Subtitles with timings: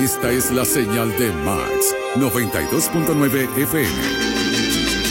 [0.00, 3.94] Esta es la señal de Max 92.9 FM.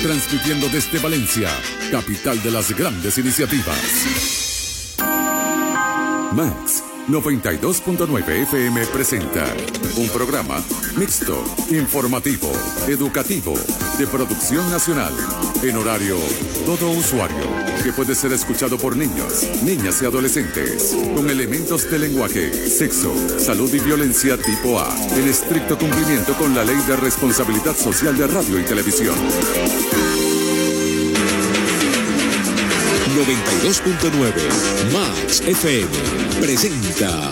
[0.04, 1.50] Transmitiendo desde Valencia,
[1.92, 4.96] capital de las grandes iniciativas.
[6.34, 9.46] Max 92.9 FM presenta
[9.96, 10.64] un programa
[10.98, 12.52] mixto, informativo,
[12.88, 13.54] educativo,
[14.00, 15.14] de producción nacional,
[15.62, 16.18] en horario
[16.66, 17.46] todo usuario,
[17.84, 23.72] que puede ser escuchado por niños, niñas y adolescentes, con elementos de lenguaje, sexo, salud
[23.72, 28.60] y violencia tipo A, en estricto cumplimiento con la ley de responsabilidad social de radio
[28.60, 29.16] y televisión.
[33.16, 35.88] 92.9 Max FM
[36.42, 37.32] presenta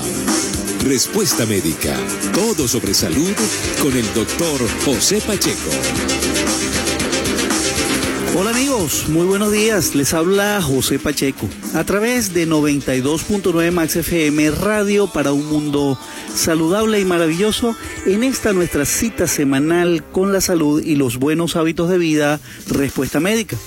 [0.85, 1.93] Respuesta Médica.
[2.33, 3.33] Todo sobre salud
[3.81, 5.71] con el doctor José Pacheco.
[8.33, 9.93] Hola amigos, muy buenos días.
[9.93, 15.99] Les habla José Pacheco a través de 92.9 Max FM Radio para un mundo
[16.33, 17.75] saludable y maravilloso
[18.05, 23.19] en esta nuestra cita semanal con la salud y los buenos hábitos de vida, Respuesta
[23.19, 23.57] Médica.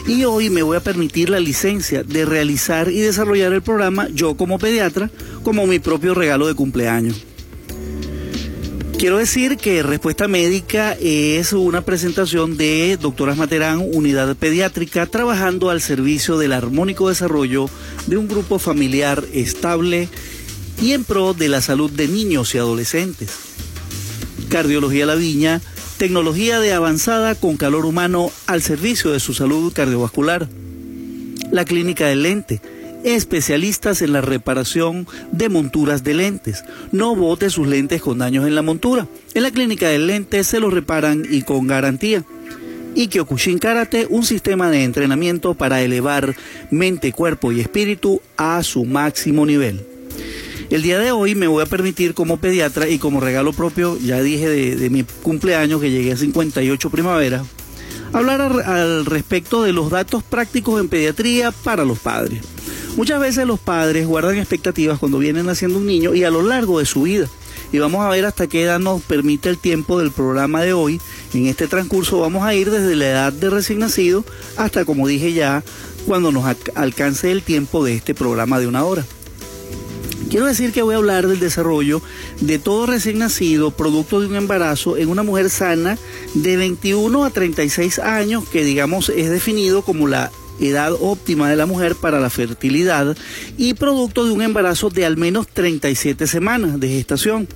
[0.09, 4.37] Y hoy me voy a permitir la licencia de realizar y desarrollar el programa yo
[4.37, 5.09] como pediatra
[5.44, 7.27] como mi propio regalo de cumpleaños.
[9.03, 15.81] Quiero decir que Respuesta Médica es una presentación de Doctoras Materán, unidad pediátrica, trabajando al
[15.81, 17.69] servicio del armónico desarrollo
[18.06, 20.09] de un grupo familiar estable
[20.81, 23.32] y en pro de la salud de niños y adolescentes.
[24.49, 25.60] Cardiología La Viña,
[25.97, 30.49] tecnología de avanzada con calor humano al servicio de su salud cardiovascular.
[31.50, 32.62] La Clínica del Lente
[33.04, 36.64] especialistas en la reparación de monturas de lentes.
[36.90, 39.06] No bote sus lentes con daños en la montura.
[39.34, 42.24] En la clínica del lente se los reparan y con garantía.
[42.94, 46.34] Y Kyokushin Karate, un sistema de entrenamiento para elevar
[46.70, 49.86] mente, cuerpo y espíritu a su máximo nivel.
[50.72, 54.22] El día de hoy me voy a permitir como pediatra y como regalo propio, ya
[54.22, 57.44] dije de, mi cumpleaños que llegué a 58 primavera,
[58.14, 62.40] hablar al respecto de los datos prácticos en pediatría para los padres.
[62.97, 66.78] Muchas veces los padres guardan expectativas cuando vienen naciendo un niño y a lo largo
[66.78, 67.26] de su vida.
[67.72, 71.00] Y vamos a ver hasta qué edad nos permite el tiempo del programa de hoy.
[71.32, 74.26] En este transcurso vamos a ir desde la edad de recién nacido
[74.58, 75.64] hasta, como dije ya,
[76.06, 76.44] cuando nos
[76.75, 79.06] alcance el tiempo de este programa de una hora.
[80.28, 82.02] Quiero decir que voy a hablar del desarrollo
[82.41, 85.98] de todo recién nacido, producto de un embarazo, en una mujer sana
[86.34, 91.66] de 21 a 36 años, que digamos es definido como la edad óptima de la
[91.66, 93.16] mujer para la fertilidad
[93.56, 97.48] y producto de un embarazo de al menos 37 semanas de gestación.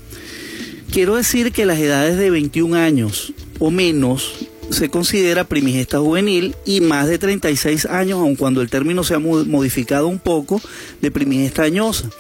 [0.91, 6.81] Quiero decir que las edades de 21 años o menos se considera primigesta juvenil y
[6.81, 10.61] más de 36 años, aun cuando el término se ha modificado un poco,
[11.01, 12.11] de primigesta añosa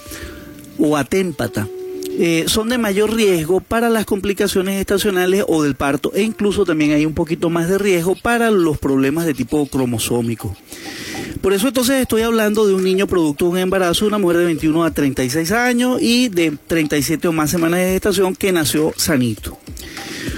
[0.78, 1.68] o atémpata.
[2.18, 6.92] Eh, son de mayor riesgo para las complicaciones estacionales o del parto e incluso también
[6.92, 10.56] hay un poquito más de riesgo para los problemas de tipo cromosómico.
[11.42, 14.44] Por eso entonces estoy hablando de un niño producto de un embarazo, una mujer de
[14.46, 19.58] 21 a 36 años y de 37 o más semanas de gestación que nació sanito.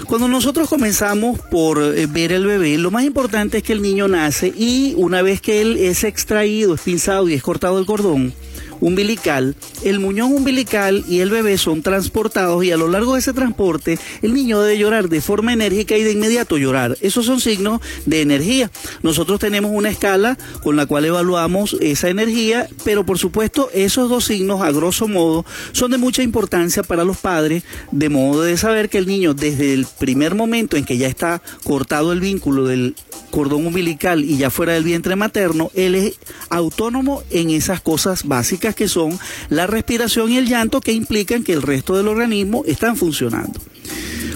[0.06, 4.09] Cuando nosotros comenzamos por eh, ver el bebé, lo más importante es que el niño
[4.09, 8.34] nace y una vez que él es extraído, es pinzado y es cortado el cordón,
[8.81, 13.32] umbilical, el muñón umbilical y el bebé son transportados y a lo largo de ese
[13.32, 16.97] transporte el niño debe llorar de forma enérgica y de inmediato llorar.
[17.00, 18.70] Esos son signos de energía.
[19.03, 24.25] Nosotros tenemos una escala con la cual evaluamos esa energía, pero por supuesto esos dos
[24.25, 27.62] signos a grosso modo son de mucha importancia para los padres,
[27.93, 31.43] de modo de saber que el niño desde el primer momento en que ya está
[31.64, 32.94] cortado el vínculo del
[33.31, 36.19] cordón umbilical y ya fuera del vientre materno, él es
[36.49, 39.19] autónomo en esas cosas básicas que son
[39.49, 43.61] la respiración y el llanto que implican que el resto del organismo están funcionando.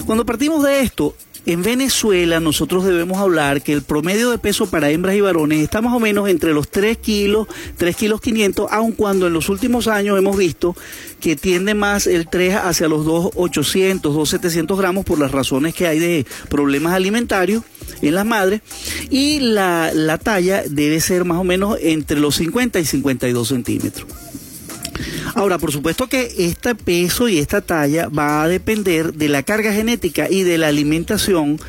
[0.05, 1.15] Cuando partimos de esto,
[1.45, 5.81] en Venezuela nosotros debemos hablar que el promedio de peso para hembras y varones está
[5.81, 7.47] más o menos entre los 3 kilos,
[7.77, 10.75] 3 kilos 500, aun cuando en los últimos años hemos visto
[11.19, 15.99] que tiende más el 3 hacia los 2,800, 2,700 gramos por las razones que hay
[15.99, 17.63] de problemas alimentarios
[18.01, 18.61] en las madres
[19.09, 24.07] y la, la talla debe ser más o menos entre los 50 y 52 centímetros.
[25.35, 29.73] Ahora, por supuesto que este peso y esta talla va a depender de la carga
[29.73, 31.59] genética y de la alimentación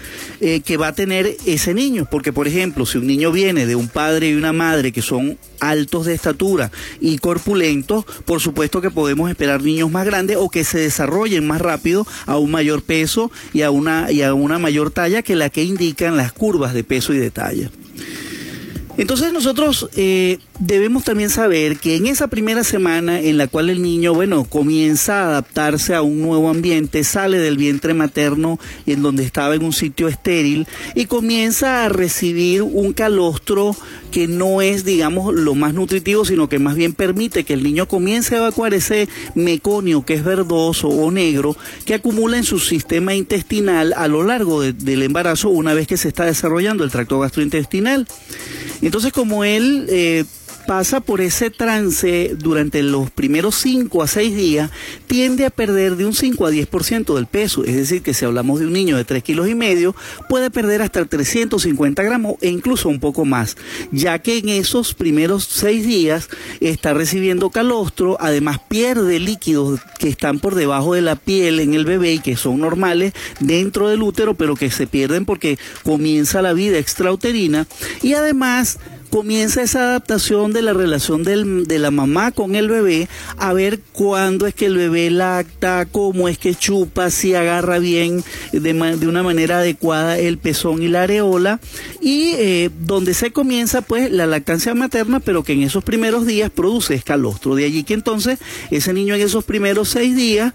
[0.40, 2.06] eh, que va a tener ese niño.
[2.10, 5.38] Porque, por ejemplo, si un niño viene de un padre y una madre que son
[5.60, 6.70] altos de estatura
[7.00, 11.60] y corpulentos, por supuesto que podemos esperar niños más grandes o que se desarrollen más
[11.60, 15.50] rápido a un mayor peso y a una, y a una mayor talla que la
[15.50, 17.70] que indican las curvas de peso y de talla.
[18.96, 23.82] Entonces nosotros eh, debemos también saber que en esa primera semana en la cual el
[23.82, 29.24] niño, bueno, comienza a adaptarse a un nuevo ambiente, sale del vientre materno en donde
[29.24, 33.76] estaba en un sitio estéril y comienza a recibir un calostro
[34.12, 37.88] que no es, digamos, lo más nutritivo, sino que más bien permite que el niño
[37.88, 43.14] comience a evacuar ese meconio que es verdoso o negro que acumula en su sistema
[43.14, 48.06] intestinal a lo largo del embarazo una vez que se está desarrollando el tracto gastrointestinal.
[48.86, 50.24] Entonces, como él eh,
[50.66, 54.70] pasa por ese trance durante los primeros 5 a 6 días,
[55.06, 57.64] tiende a perder de un 5 a 10% del peso.
[57.64, 59.94] Es decir, que si hablamos de un niño de 3 kilos y medio,
[60.28, 63.56] puede perder hasta 350 gramos e incluso un poco más,
[63.90, 66.28] ya que en esos primeros 6 días
[66.60, 71.84] está recibiendo calostro, además pierde líquidos que están por debajo de la piel en el
[71.84, 76.52] bebé y que son normales dentro del útero, pero que se pierden porque comienza la
[76.52, 77.66] vida extrauterina
[78.02, 78.78] y además
[79.14, 84.48] comienza esa adaptación de la relación de la mamá con el bebé, a ver cuándo
[84.48, 88.72] es que el bebé lacta, cómo es que chupa, si agarra bien de,
[89.06, 91.60] una manera adecuada el pezón y la areola,
[92.00, 96.50] y eh, donde se comienza pues la lactancia materna, pero que en esos primeros días
[96.50, 97.54] produce escalostro.
[97.54, 98.40] De allí que entonces
[98.72, 100.54] ese niño en esos primeros seis días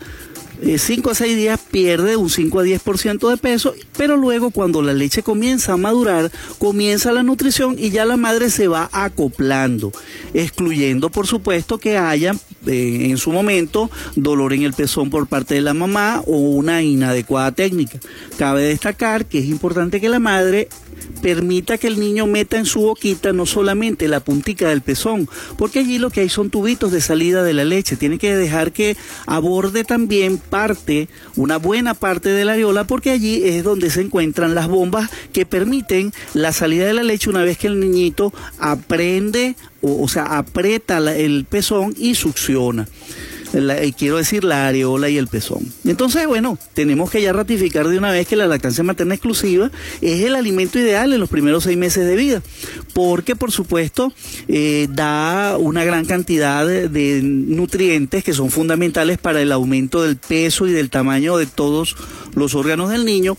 [0.61, 4.81] 5 eh, a 6 días pierde un 5 a 10% de peso, pero luego cuando
[4.81, 9.91] la leche comienza a madurar, comienza la nutrición y ya la madre se va acoplando,
[10.33, 12.33] excluyendo por supuesto que haya
[12.67, 16.81] eh, en su momento dolor en el pezón por parte de la mamá o una
[16.81, 17.99] inadecuada técnica.
[18.37, 20.67] Cabe destacar que es importante que la madre
[21.21, 25.79] permita que el niño meta en su boquita no solamente la puntica del pezón, porque
[25.79, 27.97] allí lo que hay son tubitos de salida de la leche.
[27.97, 33.43] Tiene que dejar que aborde también parte, una buena parte de la areola, porque allí
[33.43, 37.57] es donde se encuentran las bombas que permiten la salida de la leche una vez
[37.57, 42.87] que el niñito aprende, o, o sea, aprieta el pezón y succiona.
[43.53, 45.71] Eh, quiero decir la areola y el pezón.
[45.85, 50.21] Entonces, bueno, tenemos que ya ratificar de una vez que la lactancia materna exclusiva es
[50.23, 52.41] el alimento ideal en los primeros seis meses de vida,
[52.93, 54.13] porque por supuesto
[54.47, 60.67] eh, da una gran cantidad de nutrientes que son fundamentales para el aumento del peso
[60.67, 61.95] y del tamaño de todos
[62.35, 63.37] los órganos del niño,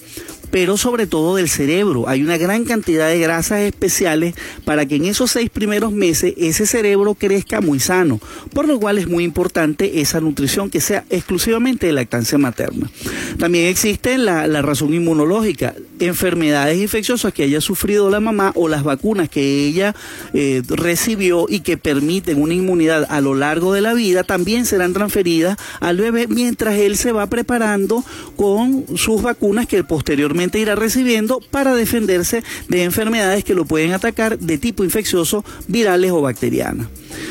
[0.51, 2.09] pero sobre todo del cerebro.
[2.09, 6.67] Hay una gran cantidad de grasas especiales para que en esos seis primeros meses ese
[6.67, 8.21] cerebro crezca muy sano,
[8.53, 12.91] por lo cual es muy importante esa nutrición que sea exclusivamente de lactancia materna.
[13.39, 19.29] También existe la, razón inmunológica, enfermedades infecciosas que haya sufrido la mamá o las vacunas
[19.29, 19.95] que ella
[20.35, 24.93] eh, recibió y que permiten una inmunidad a lo largo de la vida también serán
[24.93, 28.05] transferidas al bebé mientras él se va preparando
[28.37, 34.39] con sus vacunas que posteriormente irá recibiendo para defenderse de enfermedades que lo pueden atacar
[34.39, 36.89] de tipo infeccioso, virales o bacterianas.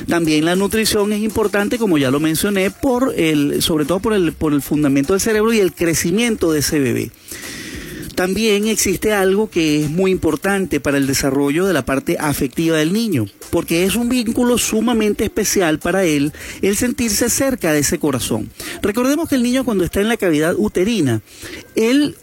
[0.07, 4.33] También la nutrición es importante, como ya lo mencioné, por el, sobre todo por el,
[4.33, 7.11] por el fundamento del cerebro y el crecimiento de ese bebé.
[8.19, 12.91] También existe algo que es muy importante para el desarrollo de la parte afectiva del
[12.91, 18.49] niño, porque es un vínculo sumamente especial para él el sentirse cerca de ese corazón.
[18.81, 21.21] Recordemos que el niño cuando está en la cavidad uterina,
[21.75, 22.17] él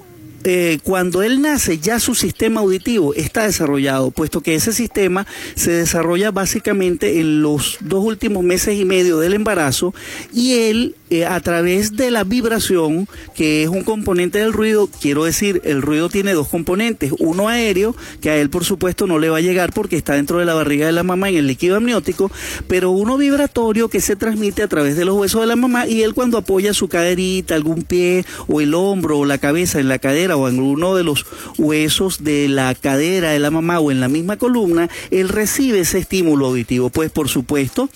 [0.49, 5.27] eh, cuando él nace ya su sistema auditivo está desarrollado, puesto que ese sistema
[5.57, 9.93] se desarrolla básicamente en los dos últimos meses y medio del embarazo
[10.33, 15.25] y él eh, a través de la vibración, que es un componente del ruido, quiero
[15.25, 19.31] decir, el ruido tiene dos componentes, uno aéreo, que a él por supuesto no le
[19.31, 21.77] va a llegar porque está dentro de la barriga de la mamá en el líquido
[21.77, 22.31] amniótico,
[22.69, 26.03] pero uno vibratorio que se transmite a través de los huesos de la mamá y
[26.03, 29.99] él cuando apoya su caderita, algún pie o el hombro o la cabeza en la
[29.99, 31.27] cadera o alguno de los
[31.59, 35.99] huesos de la cadera de la mamá o en la misma columna, él recibe ese
[35.99, 36.91] estímulo auditivo.
[36.91, 37.89] Pues por supuesto,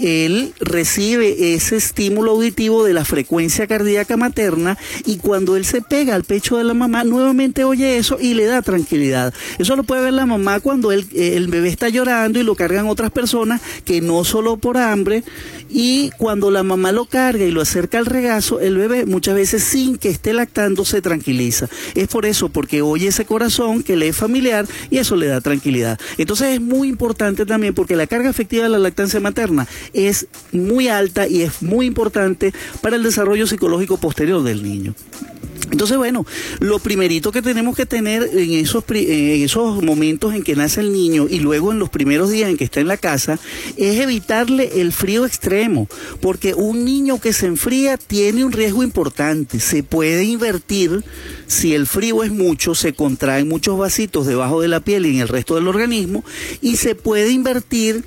[0.00, 6.14] él recibe ese estímulo auditivo de la frecuencia cardíaca materna y cuando él se pega
[6.14, 9.32] al pecho de la mamá, nuevamente oye eso y le da tranquilidad.
[9.58, 11.04] Eso lo puede ver la mamá cuando el
[11.48, 15.24] bebé está llorando y lo cargan otras personas que no solo por hambre
[15.70, 19.62] y cuando la mamá lo carga y lo acerca al regazo, el bebé muchas veces
[19.64, 21.67] sin que esté lactando se tranquiliza.
[21.94, 25.40] Es por eso, porque oye ese corazón que le es familiar y eso le da
[25.40, 25.98] tranquilidad.
[26.16, 30.88] Entonces es muy importante también porque la carga efectiva de la lactancia materna es muy
[30.88, 34.94] alta y es muy importante para el desarrollo psicológico posterior del niño.
[35.70, 36.24] Entonces, bueno,
[36.60, 40.92] lo primerito que tenemos que tener en esos, en esos momentos en que nace el
[40.92, 43.38] niño y luego en los primeros días en que está en la casa
[43.76, 45.88] es evitarle el frío extremo,
[46.20, 49.60] porque un niño que se enfría tiene un riesgo importante.
[49.60, 51.04] Se puede invertir,
[51.46, 55.22] si el frío es mucho, se contraen muchos vasitos debajo de la piel y en
[55.22, 56.24] el resto del organismo,
[56.62, 58.04] y se puede invertir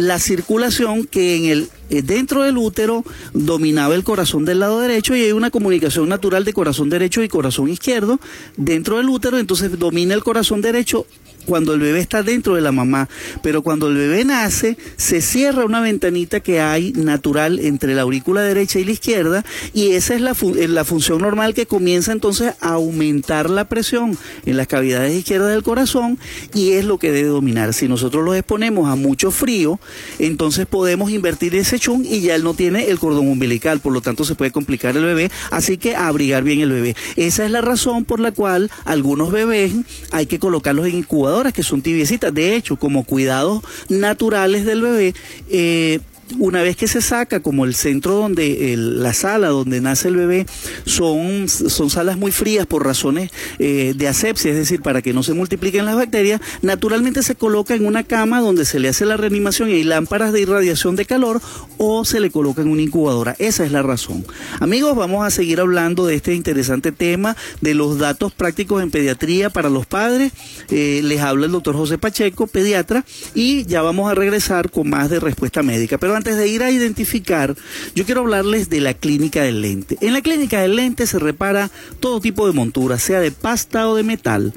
[0.00, 3.04] la circulación que en el eh, dentro del útero
[3.34, 7.28] dominaba el corazón del lado derecho y hay una comunicación natural de corazón derecho y
[7.28, 8.20] corazón izquierdo.
[8.56, 11.06] Dentro del útero, entonces domina el corazón derecho
[11.46, 13.08] cuando el bebé está dentro de la mamá,
[13.42, 18.42] pero cuando el bebé nace se cierra una ventanita que hay natural entre la aurícula
[18.42, 23.50] derecha y la izquierda y esa es la, función normal que comienza entonces a aumentar
[23.50, 24.16] la presión
[24.46, 26.18] en las cavidades izquierdas del corazón
[26.54, 27.74] y es lo que debe dominar.
[27.74, 29.78] Si nosotros los exponemos a mucho frío,
[30.18, 34.00] entonces podemos invertir ese chung y ya él no tiene el cordón umbilical, por lo
[34.00, 36.96] tanto se puede complicar el bebé, así que abrigar bien el bebé.
[37.16, 39.72] Esa es la razón por la cual algunos bebés
[40.10, 42.34] hay que colocarlos en incubador que son tibiecitas.
[42.34, 45.14] De hecho, como cuidados naturales del bebé,
[45.48, 46.00] eh,
[46.38, 50.46] una vez que se saca, como el centro donde, la sala donde nace el bebé,
[50.84, 55.22] son, son salas muy frías por razones eh, de asepsia, es decir, para que no
[55.22, 59.16] se multipliquen las bacterias, naturalmente se coloca en una cama donde se le hace la
[59.16, 61.40] reanimación y hay lámparas de irradiación de calor
[61.78, 63.36] o se le coloca en una incubadora.
[63.38, 64.24] Esa es la razón.
[64.60, 69.50] Amigos, vamos a seguir hablando de este interesante tema, de los datos prácticos en pediatría
[69.50, 70.32] para los padres.
[70.70, 75.10] Eh, les habla el doctor José Pacheco, pediatra, y ya vamos a regresar con más
[75.10, 75.98] de respuesta médica.
[75.98, 77.56] Pero antes de ir a identificar,
[77.94, 79.96] yo quiero hablarles de la clínica del lente.
[80.02, 83.94] En la clínica del lente se repara todo tipo de montura, sea de pasta o
[83.94, 84.52] de metal.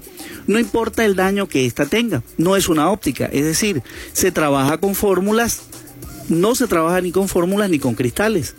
[0.45, 4.77] No importa el daño que ésta tenga, no es una óptica, es decir, se trabaja
[4.77, 5.61] con fórmulas,
[6.27, 8.55] no se trabaja ni con fórmulas ni con cristales.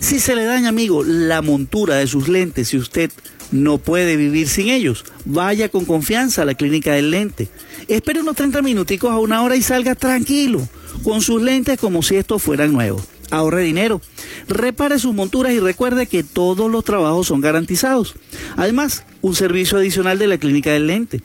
[0.00, 3.12] Si se le daña, amigo, la montura de sus lentes y usted
[3.52, 7.48] no puede vivir sin ellos, vaya con confianza a la clínica del lente.
[7.86, 10.66] Espere unos 30 minuticos a una hora y salga tranquilo
[11.04, 13.02] con sus lentes como si estos fueran nuevos.
[13.30, 14.00] Ahorre dinero,
[14.46, 18.14] repare sus monturas y recuerde que todos los trabajos son garantizados.
[18.56, 21.22] Además, un servicio adicional de la clínica del lente.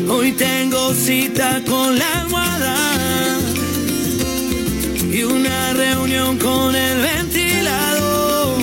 [0.09, 2.77] Hoy tengo cita con la almohada
[5.11, 8.59] y una reunión con el ventilador.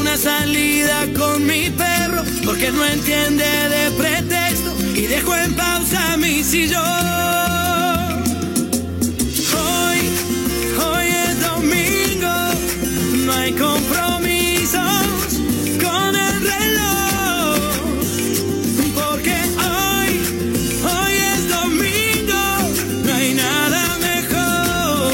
[0.00, 6.42] Una salida con mi perro porque no entiende de pretexto y dejo en pausa mi
[6.42, 7.55] sillón.
[13.46, 14.80] Hay compromisos
[15.80, 17.58] con el reloj.
[18.94, 19.36] Porque
[19.70, 20.10] hoy,
[20.82, 22.44] hoy es domingo,
[23.04, 25.12] no hay nada mejor.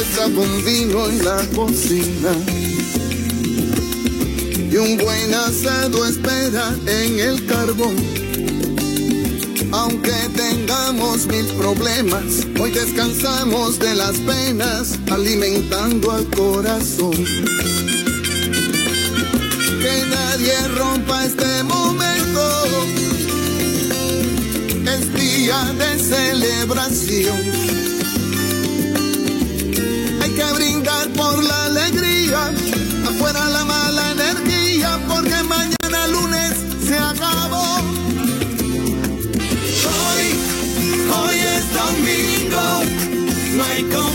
[0.00, 2.32] Está un vino en la cocina.
[4.80, 8.17] un buen asado espera en el carbón.
[10.48, 17.12] Tengamos mil problemas, hoy descansamos de las penas, alimentando al corazón.
[19.82, 22.64] Que nadie rompa este momento,
[24.86, 27.42] es día de celebración.
[30.22, 32.54] Hay que brindar por la alegría,
[33.06, 33.64] afuera la
[43.82, 44.07] no hay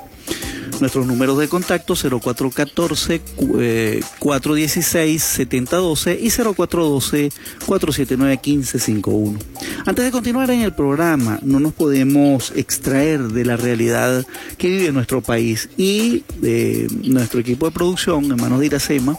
[0.80, 3.20] Nuestros números de contacto 0414
[3.58, 7.30] eh, 416 7012 y 0412
[7.66, 9.38] 479 1551.
[9.86, 14.24] Antes de continuar en el programa, no nos podemos extraer de la realidad
[14.56, 19.18] que vive nuestro país y de nuestro equipo de producción, en manos de Iracema,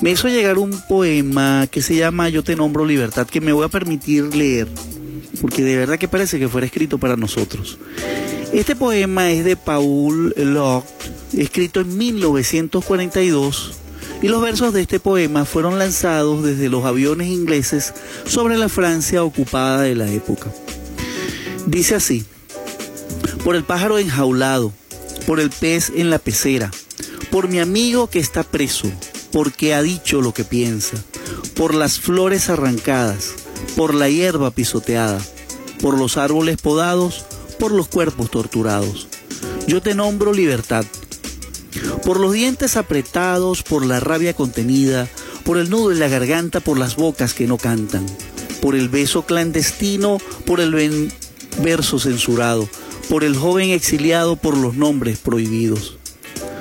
[0.00, 3.64] me hizo llegar un poema que se llama Yo te nombro libertad, que me voy
[3.64, 4.68] a permitir leer,
[5.40, 7.78] porque de verdad que parece que fuera escrito para nosotros.
[8.52, 10.86] Este poema es de Paul Locke,
[11.32, 13.72] escrito en 1942,
[14.20, 17.94] y los versos de este poema fueron lanzados desde los aviones ingleses
[18.26, 20.52] sobre la Francia ocupada de la época.
[21.66, 22.26] Dice así,
[23.42, 24.70] por el pájaro enjaulado,
[25.26, 26.70] por el pez en la pecera,
[27.30, 28.92] por mi amigo que está preso,
[29.32, 30.98] porque ha dicho lo que piensa,
[31.54, 33.30] por las flores arrancadas,
[33.76, 35.22] por la hierba pisoteada,
[35.80, 37.24] por los árboles podados,
[37.62, 39.06] por los cuerpos torturados.
[39.68, 40.84] Yo te nombro libertad,
[42.04, 45.08] por los dientes apretados, por la rabia contenida,
[45.44, 48.04] por el nudo en la garganta, por las bocas que no cantan,
[48.60, 51.12] por el beso clandestino, por el
[51.62, 52.68] verso censurado,
[53.08, 55.98] por el joven exiliado, por los nombres prohibidos.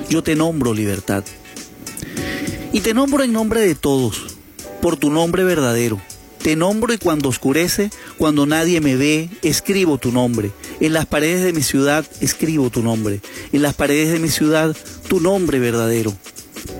[0.07, 1.23] Yo te nombro libertad.
[2.73, 4.35] Y te nombro en nombre de todos,
[4.83, 5.99] por tu nombre verdadero.
[6.43, 10.51] Te nombro y cuando oscurece, cuando nadie me ve, escribo tu nombre.
[10.81, 13.21] En las paredes de mi ciudad escribo tu nombre.
[13.53, 14.75] En las paredes de mi ciudad
[15.07, 16.11] tu nombre verdadero.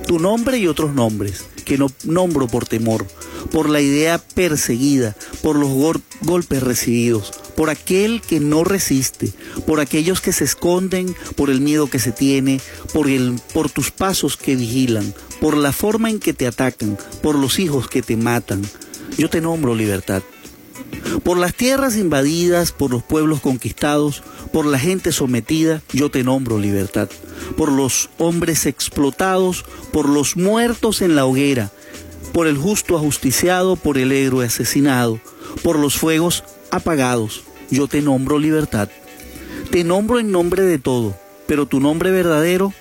[0.07, 3.05] Tu nombre y otros nombres, que no nombro por temor,
[3.51, 5.69] por la idea perseguida, por los
[6.21, 9.31] golpes recibidos, por aquel que no resiste,
[9.67, 12.59] por aquellos que se esconden, por el miedo que se tiene,
[12.93, 17.35] por, el, por tus pasos que vigilan, por la forma en que te atacan, por
[17.35, 18.63] los hijos que te matan.
[19.15, 20.23] Yo te nombro libertad.
[21.23, 26.59] Por las tierras invadidas, por los pueblos conquistados, por la gente sometida, yo te nombro
[26.59, 27.09] libertad.
[27.57, 31.71] Por los hombres explotados, por los muertos en la hoguera,
[32.33, 35.19] por el justo ajusticiado, por el héroe asesinado,
[35.63, 38.89] por los fuegos apagados, yo te nombro libertad.
[39.69, 41.15] Te nombro en nombre de todo,
[41.47, 42.73] pero tu nombre verdadero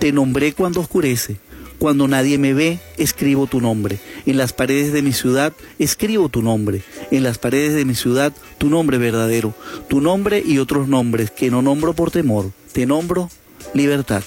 [0.00, 1.38] te nombré cuando oscurece.
[1.78, 3.98] Cuando nadie me ve, escribo tu nombre.
[4.26, 6.82] En las paredes de mi ciudad, escribo tu nombre.
[7.10, 9.54] En las paredes de mi ciudad, tu nombre verdadero.
[9.88, 12.50] Tu nombre y otros nombres que no nombro por temor.
[12.72, 13.30] Te nombro
[13.74, 14.22] libertad.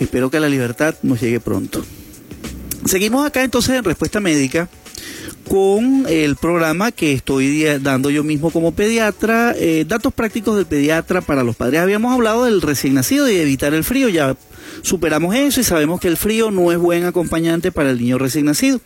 [0.00, 1.84] Espero que la libertad nos llegue pronto.
[2.84, 4.68] Seguimos acá entonces en Respuesta Médica
[5.48, 11.20] con el programa que estoy dando yo mismo como pediatra, eh, datos prácticos del pediatra
[11.20, 11.80] para los padres.
[11.80, 14.36] Habíamos hablado del recién nacido y evitar el frío, ya
[14.82, 18.46] superamos eso y sabemos que el frío no es buen acompañante para el niño recién
[18.46, 18.80] nacido.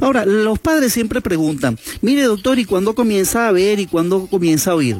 [0.00, 4.72] Ahora, los padres siempre preguntan, mire doctor, ¿y cuándo comienza a ver y cuándo comienza
[4.72, 4.98] a oír?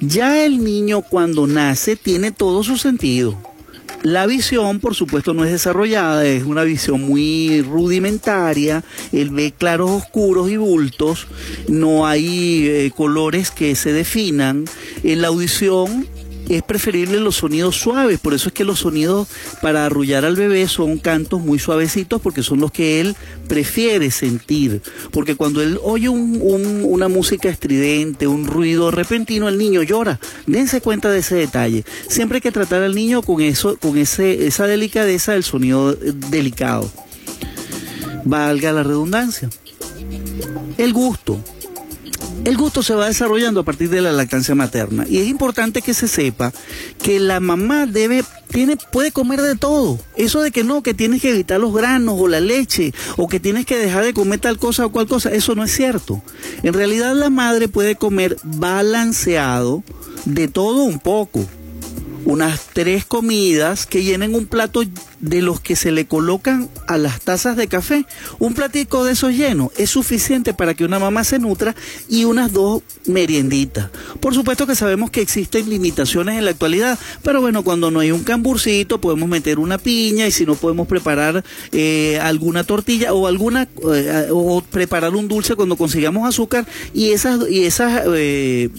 [0.00, 3.47] Ya el niño cuando nace tiene todo su sentido
[4.02, 9.90] la visión, por supuesto, no es desarrollada, es una visión muy rudimentaria, él ve claros
[9.90, 11.26] oscuros y bultos,
[11.68, 14.64] no hay eh, colores que se definan,
[15.02, 16.06] en la audición
[16.56, 19.28] es preferible los sonidos suaves, por eso es que los sonidos
[19.62, 23.16] para arrullar al bebé son cantos muy suavecitos porque son los que él
[23.48, 30.20] prefiere sentir, porque cuando él oye una música estridente, un ruido repentino, el niño llora.
[30.46, 31.84] Dense cuenta de ese detalle.
[32.08, 36.90] Siempre hay que tratar al niño con eso, con ese, esa delicadeza del sonido delicado.
[38.24, 39.48] Valga la redundancia.
[40.76, 41.40] El gusto.
[42.44, 45.92] El gusto se va desarrollando a partir de la lactancia materna y es importante que
[45.92, 46.52] se sepa
[47.02, 49.98] que la mamá debe tiene, puede comer de todo.
[50.16, 53.40] Eso de que no, que tienes que evitar los granos o la leche o que
[53.40, 56.22] tienes que dejar de comer tal cosa o cual cosa, eso no es cierto.
[56.62, 59.82] En realidad la madre puede comer balanceado
[60.24, 61.44] de todo un poco
[62.24, 64.82] unas tres comidas que llenen un plato
[65.20, 68.06] de los que se le colocan a las tazas de café.
[68.38, 71.74] Un platico de esos llenos es suficiente para que una mamá se nutra
[72.08, 73.90] y unas dos merienditas.
[74.20, 78.12] Por supuesto que sabemos que existen limitaciones en la actualidad, pero bueno, cuando no hay
[78.12, 83.26] un camburcito podemos meter una piña y si no podemos preparar eh, alguna tortilla o
[83.26, 88.70] alguna eh, o preparar un dulce cuando consigamos azúcar y esas y esas eh,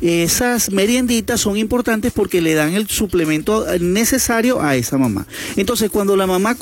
[0.00, 5.26] esas merienditas son importantes porque le dan el suplemento necesario a esa mamá.
[5.56, 6.56] Entonces, cuando la mamá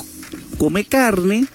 [0.57, 1.47] come carne,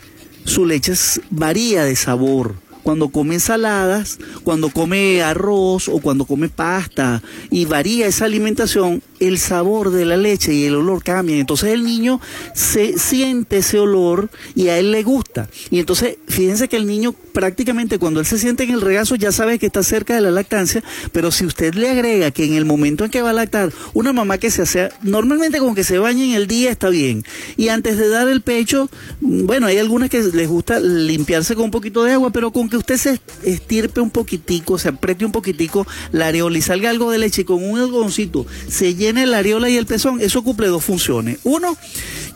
[0.44, 0.94] su leche
[1.30, 2.54] varía de sabor.
[2.82, 9.38] Cuando come ensaladas, cuando come arroz o cuando come pasta y varía esa alimentación, el
[9.38, 11.38] sabor de la leche y el olor cambian.
[11.38, 12.20] Entonces el niño
[12.54, 15.48] se siente ese olor y a él le gusta.
[15.70, 19.32] Y entonces fíjense que el niño prácticamente cuando él se siente en el regazo ya
[19.32, 22.64] sabe que está cerca de la lactancia, pero si usted le agrega que en el
[22.64, 25.98] momento en que va a lactar, una mamá que se hace, normalmente con que se
[25.98, 27.24] bañe en el día está bien.
[27.56, 28.88] Y antes de dar el pecho,
[29.20, 32.76] bueno, hay algunas que les gusta limpiarse con un poquito de agua, pero con que
[32.76, 37.18] usted se estirpe un poquitico, se apriete un poquitico la areola y salga algo de
[37.18, 40.84] leche y con un algodoncito se llene la areola y el pezón, eso cumple dos
[40.84, 41.38] funciones.
[41.44, 41.76] Uno,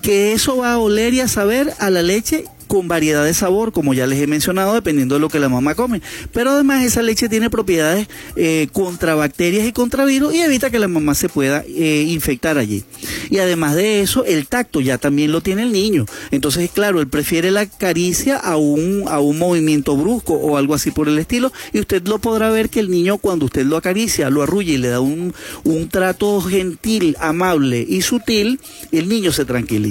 [0.03, 3.73] que eso va a oler y a saber a la leche con variedad de sabor,
[3.73, 6.01] como ya les he mencionado, dependiendo de lo que la mamá come.
[6.33, 10.79] Pero además esa leche tiene propiedades eh, contra bacterias y contra virus y evita que
[10.79, 12.85] la mamá se pueda eh, infectar allí.
[13.29, 16.07] Y además de eso, el tacto ya también lo tiene el niño.
[16.31, 20.93] Entonces, claro, él prefiere la caricia a un, a un movimiento brusco o algo así
[20.93, 21.53] por el estilo.
[21.73, 24.79] Y usted lo podrá ver que el niño cuando usted lo acaricia, lo arrulla y
[24.79, 25.35] le da un,
[25.65, 28.61] un trato gentil, amable y sutil,
[28.93, 29.90] el niño se tranquiliza.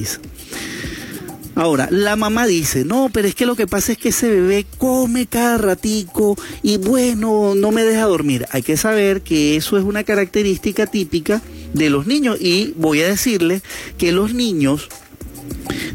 [1.56, 4.66] Ahora, la mamá dice, no, pero es que lo que pasa es que ese bebé
[4.78, 8.46] come cada ratico y bueno, no me deja dormir.
[8.52, 11.42] Hay que saber que eso es una característica típica
[11.74, 13.62] de los niños y voy a decirles
[13.98, 14.88] que los niños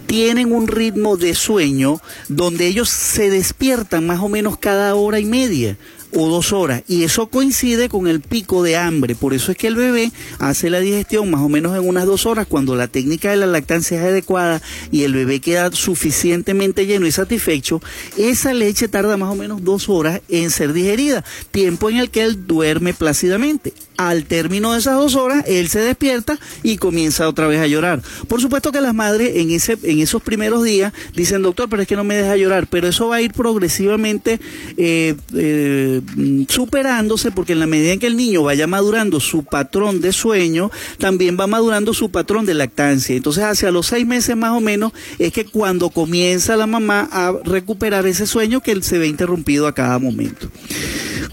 [0.07, 5.25] tienen un ritmo de sueño donde ellos se despiertan más o menos cada hora y
[5.25, 5.79] media
[6.15, 6.83] o dos horas.
[6.89, 9.15] Y eso coincide con el pico de hambre.
[9.15, 12.27] Por eso es que el bebé hace la digestión más o menos en unas dos
[12.27, 17.07] horas cuando la técnica de la lactancia es adecuada y el bebé queda suficientemente lleno
[17.07, 17.81] y satisfecho.
[18.17, 22.23] Esa leche tarda más o menos dos horas en ser digerida, tiempo en el que
[22.23, 23.73] él duerme plácidamente.
[23.97, 28.03] Al término de esas dos horas, él se despierta y comienza otra vez a llorar.
[28.27, 31.89] Por supuesto que las madres en, ese, en esos primeros días dicen, doctor, pero es
[31.89, 34.41] que no me deja llorar, pero eso va a ir progresivamente
[34.77, 36.01] eh, eh,
[36.49, 40.71] superándose porque en la medida en que el niño vaya madurando su patrón de sueño,
[40.99, 43.17] también va madurando su patrón de lactancia.
[43.17, 47.33] Entonces, hacia los seis meses más o menos es que cuando comienza la mamá a
[47.45, 50.49] recuperar ese sueño que se ve interrumpido a cada momento.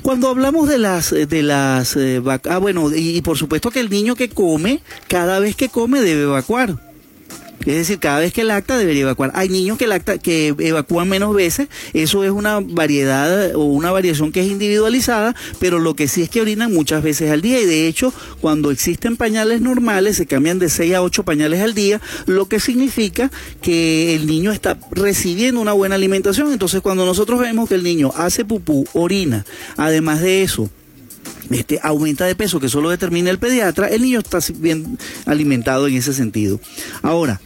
[0.02, 3.90] Cuando hablamos de las de las eh, ah bueno y, y por supuesto que el
[3.90, 6.91] niño que come cada vez que come debe evacuar
[7.66, 9.32] es decir, cada vez que lacta debería evacuar.
[9.36, 14.32] Hay niños que lacta, que evacúan menos veces, eso es una variedad o una variación
[14.32, 17.66] que es individualizada, pero lo que sí es que orinan muchas veces al día y
[17.66, 22.02] de hecho, cuando existen pañales normales se cambian de 6 a 8 pañales al día,
[22.26, 26.52] lo que significa que el niño está recibiendo una buena alimentación.
[26.52, 29.46] Entonces, cuando nosotros vemos que el niño hace pupú, orina,
[29.78, 30.70] además de eso,
[31.50, 35.96] este, aumenta de peso, que solo determina el pediatra, el niño está bien alimentado en
[35.96, 36.60] ese sentido.
[37.02, 37.42] Ahora,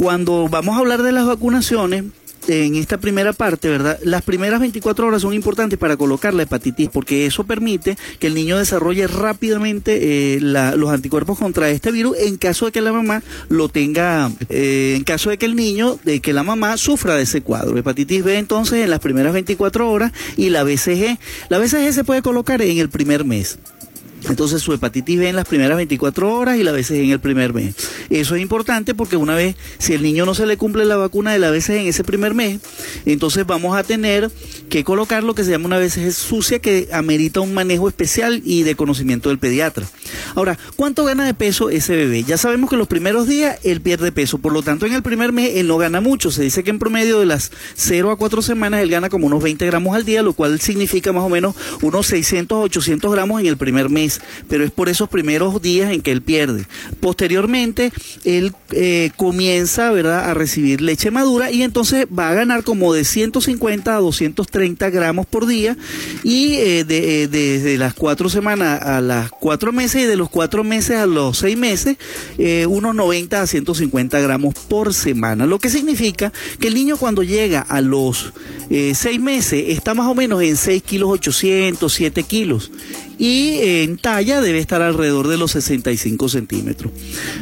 [0.00, 2.04] cuando vamos a hablar de las vacunaciones,
[2.48, 3.98] en esta primera parte, ¿verdad?
[4.02, 8.34] Las primeras 24 horas son importantes para colocar la hepatitis porque eso permite que el
[8.34, 13.22] niño desarrolle rápidamente eh, los anticuerpos contra este virus en caso de que la mamá
[13.50, 17.24] lo tenga, eh, en caso de que el niño, de que la mamá sufra de
[17.24, 17.76] ese cuadro.
[17.76, 21.18] Hepatitis B entonces en las primeras 24 horas y la BCG.
[21.50, 23.58] La BCG se puede colocar en el primer mes.
[24.30, 27.52] Entonces su hepatitis B en las primeras 24 horas y la BCG en el primer
[27.52, 27.74] mes.
[28.08, 31.32] Eso es importante porque una vez, si el niño no se le cumple la vacuna
[31.32, 32.60] de la BCG en ese primer mes,
[33.06, 34.30] entonces vamos a tener
[34.68, 38.62] que colocar lo que se llama una BCG sucia que amerita un manejo especial y
[38.62, 39.86] de conocimiento del pediatra.
[40.34, 42.24] Ahora, ¿cuánto gana de peso ese bebé?
[42.24, 45.32] Ya sabemos que los primeros días él pierde peso, por lo tanto en el primer
[45.32, 46.30] mes él no gana mucho.
[46.30, 49.42] Se dice que en promedio de las 0 a 4 semanas él gana como unos
[49.42, 53.46] 20 gramos al día, lo cual significa más o menos unos 600 800 gramos en
[53.46, 56.66] el primer mes pero es por esos primeros días en que él pierde.
[57.00, 57.92] Posteriormente,
[58.24, 63.04] él eh, comienza, ¿verdad?, a recibir leche madura y entonces va a ganar como de
[63.04, 65.76] 150 a 230 gramos por día
[66.22, 70.64] y eh, de, eh, las cuatro semanas a las cuatro meses y de los cuatro
[70.64, 71.96] meses a los seis meses,
[72.68, 75.46] unos 90 a 150 gramos por semana.
[75.46, 78.32] Lo que significa que el niño cuando llega a los
[78.94, 82.70] seis meses está más o menos en 6 kilos 800, 7 kilos
[83.20, 86.90] y en talla debe estar alrededor de los 65 centímetros.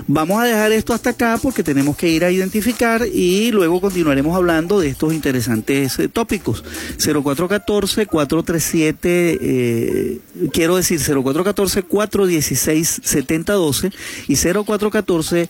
[0.09, 4.35] Vamos a dejar esto hasta acá porque tenemos que ir a identificar y luego continuaremos
[4.35, 6.65] hablando de estos interesantes eh, tópicos.
[6.99, 10.19] 0414-437, eh,
[10.53, 13.93] quiero decir 0414-416-7012
[14.27, 15.49] y 0414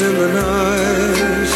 [0.00, 1.52] The night,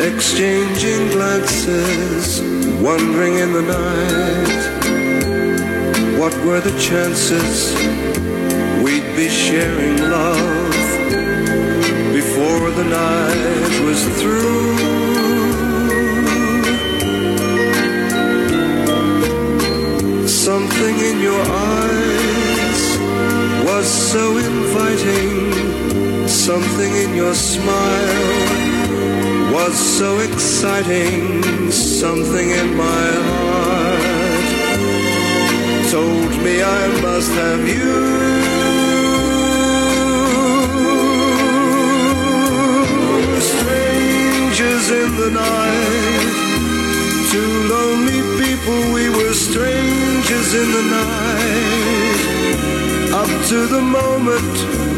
[0.00, 2.40] exchanging glances,
[2.80, 4.62] wondering in the night.
[6.18, 7.74] What were the chances
[8.82, 10.72] we'd be sharing love
[12.14, 14.76] before the night was through?
[20.26, 22.98] Something in your eyes
[23.66, 25.45] was so inviting.
[26.46, 28.40] Something in your smile
[29.52, 31.42] was so exciting.
[31.72, 34.50] Something in my heart
[35.90, 37.94] told me I must have you.
[43.40, 46.30] Strangers in the night.
[47.32, 52.20] Two lonely people, we were strangers in the night.
[53.20, 54.85] Up to the moment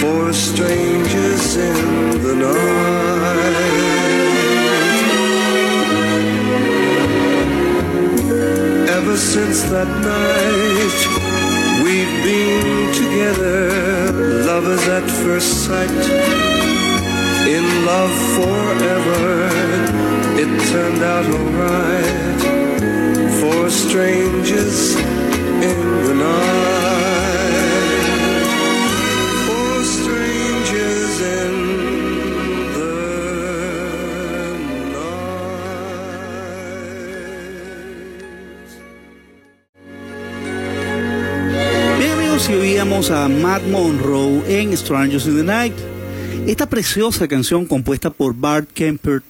[0.00, 3.60] for strangers in the night.
[8.96, 10.98] Ever since that night,
[11.84, 13.60] we've been together,
[14.46, 16.04] lovers at first sight,
[17.56, 19.50] in love forever.
[20.42, 22.40] It turned out alright
[23.40, 26.89] for strangers in the night.
[43.08, 45.72] A Matt Monroe en Strangers in the Night.
[46.46, 49.22] Esta preciosa canción compuesta por Bart Kemper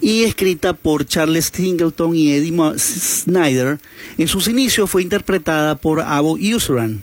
[0.00, 3.80] y escrita por Charles Singleton y Eddie Snyder,
[4.18, 7.02] en sus inicios fue interpretada por Abo Useran,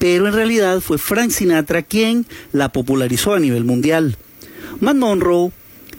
[0.00, 4.16] pero en realidad fue Frank Sinatra quien la popularizó a nivel mundial.
[4.80, 5.52] Matt Monroe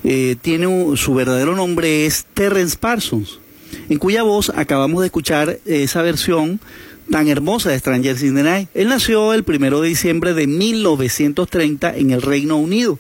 [0.04, 3.40] eh, tiene un- su verdadero nombre es Terrence Parsons,
[3.90, 6.60] en cuya voz acabamos de escuchar esa versión
[7.12, 8.70] tan hermosa de Strangers in the Night.
[8.74, 12.98] Él nació el primero de diciembre de 1930 en el Reino Unido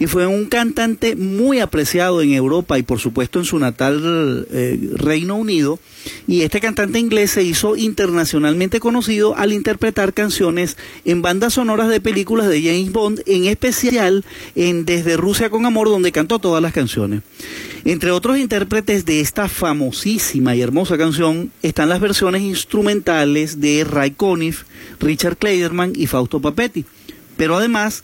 [0.00, 4.78] y fue un cantante muy apreciado en Europa y por supuesto en su natal eh,
[4.94, 5.78] Reino Unido.
[6.26, 12.00] Y este cantante inglés se hizo internacionalmente conocido al interpretar canciones en bandas sonoras de
[12.00, 16.72] películas de James Bond, en especial en Desde Rusia con Amor, donde cantó todas las
[16.72, 17.20] canciones.
[17.84, 24.12] Entre otros intérpretes de esta famosísima y hermosa canción están las versiones instrumentales de Ray
[24.12, 24.62] Conniff,
[24.98, 26.86] Richard Kleiderman y Fausto Papetti.
[27.36, 28.02] Pero además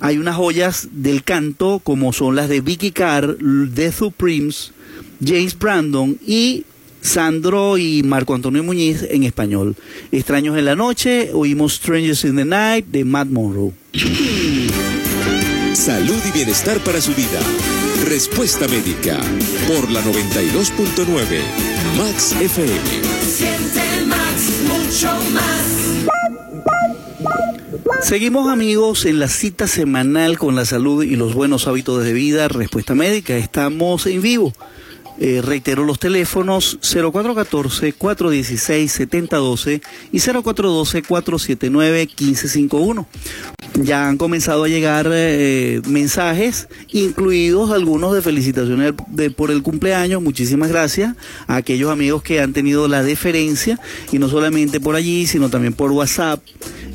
[0.00, 3.36] hay unas joyas del canto como son las de Vicky Carr,
[3.74, 4.72] The Supremes,
[5.24, 6.64] James Brandon y
[7.00, 9.76] Sandro y Marco Antonio Muñiz en español.
[10.10, 13.72] Extraños en la noche, oímos Strangers in the Night de Matt Monroe.
[15.74, 17.40] Salud y bienestar para su vida.
[18.08, 19.18] Respuesta médica
[19.66, 21.40] por la 92.9
[21.96, 22.80] Max FM.
[23.22, 26.13] Siente más, mucho más.
[28.04, 32.48] Seguimos amigos en la cita semanal con la salud y los buenos hábitos de vida,
[32.48, 33.34] respuesta médica.
[33.38, 34.52] Estamos en vivo.
[35.20, 39.80] Eh, reitero los teléfonos 0414-416-7012
[40.12, 43.06] y 0412-479-1551.
[43.80, 50.22] Ya han comenzado a llegar eh, mensajes, incluidos algunos de felicitaciones de- por el cumpleaños.
[50.22, 51.16] Muchísimas gracias
[51.48, 53.80] a aquellos amigos que han tenido la deferencia,
[54.12, 56.40] y no solamente por allí, sino también por WhatsApp,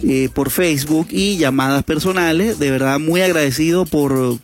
[0.04, 2.60] eh, por Facebook y llamadas personales.
[2.60, 4.38] De verdad, muy agradecido por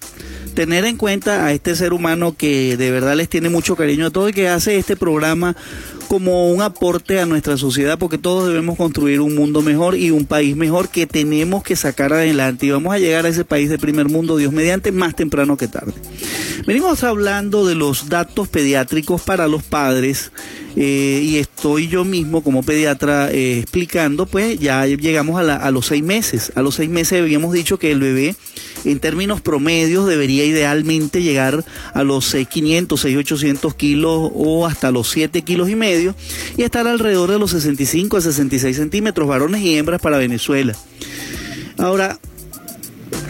[0.56, 4.10] tener en cuenta a este ser humano que de verdad les tiene mucho cariño a
[4.10, 5.56] todos y que hace este programa
[6.08, 10.26] como un aporte a nuestra sociedad porque todos debemos construir un mundo mejor y un
[10.26, 13.78] país mejor que tenemos que sacar adelante y vamos a llegar a ese país de
[13.78, 15.94] primer mundo, Dios mediante, más temprano que tarde.
[16.66, 20.32] Venimos hablando de los datos pediátricos para los padres
[20.76, 26.04] eh, y estoy yo mismo como pediatra eh, explicando, pues ya llegamos a, los seis
[26.04, 26.52] meses.
[26.56, 28.36] A los seis meses habíamos dicho que el bebé
[28.84, 31.64] en términos promedios debería idealmente llegar
[31.94, 36.16] a los 6.500, 6.800 kilos o hasta los 7 kilos y medio
[36.58, 40.76] y estar alrededor de los 65 a 66 centímetros, varones y hembras para Venezuela.
[41.78, 42.20] Ahora,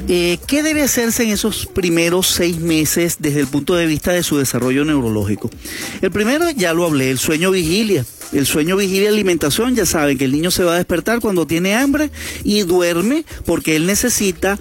[0.07, 4.21] Eh, ¿Qué debe hacerse en esos primeros seis meses desde el punto de vista de
[4.21, 5.49] su desarrollo neurológico?
[6.01, 8.05] El primero, ya lo hablé, el sueño vigilia.
[8.31, 11.75] El sueño vigilia alimentación, ya saben que el niño se va a despertar cuando tiene
[11.75, 12.11] hambre
[12.43, 14.59] y duerme porque él necesita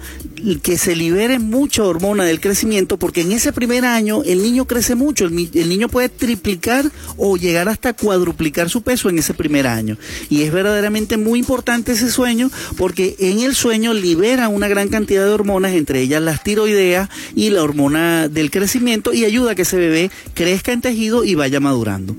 [0.61, 4.95] que se libere mucha hormona del crecimiento porque en ese primer año el niño crece
[4.95, 5.35] mucho, el,
[5.69, 9.97] niño puede triplicar o llegar hasta cuadruplicar su peso en ese primer año.
[10.29, 15.25] Y es verdaderamente muy importante ese sueño porque en el sueño libera una gran cantidad
[15.25, 19.63] de hormonas, entre ellas las tiroideas y la hormona del crecimiento y ayuda a que
[19.63, 22.15] ese bebé crezca en tejido y vaya madurando.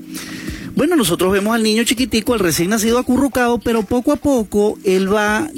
[0.77, 5.11] Bueno, nosotros vemos al niño chiquitico, al recién nacido acurrucado, pero poco a poco él
[5.11, 5.49] va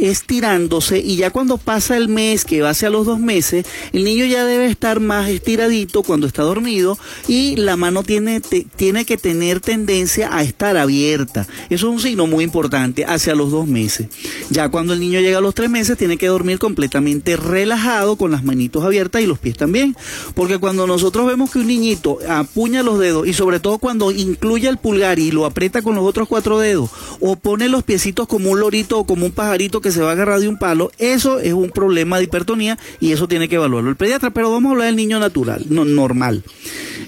[0.00, 4.24] estirándose y ya cuando pasa el mes, que va hacia los dos meses, el niño
[4.24, 6.98] ya debe estar más estiradito cuando está dormido
[7.28, 11.46] y la mano tiene, tiene que tener tendencia a estar abierta.
[11.70, 14.08] Eso es un signo muy importante hacia los dos meses.
[14.50, 18.32] Ya cuando el niño llega a los tres meses, tiene que dormir completamente relajado con
[18.32, 19.96] las manitos abiertas y los pies también.
[20.34, 24.55] Porque cuando nosotros vemos que un niñito apuña los dedos y sobre todo cuando incluye
[24.64, 26.90] el pulgar y lo aprieta con los otros cuatro dedos
[27.20, 30.12] o pone los piecitos como un lorito o como un pajarito que se va a
[30.12, 33.90] agarrar de un palo, eso es un problema de hipertonía y eso tiene que evaluarlo
[33.90, 34.30] el pediatra.
[34.30, 36.42] Pero vamos a hablar del niño natural, no, normal.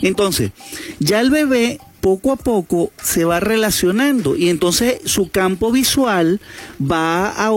[0.03, 0.53] Entonces,
[0.99, 6.41] ya el bebé poco a poco se va relacionando y entonces su campo visual
[6.81, 7.49] va a,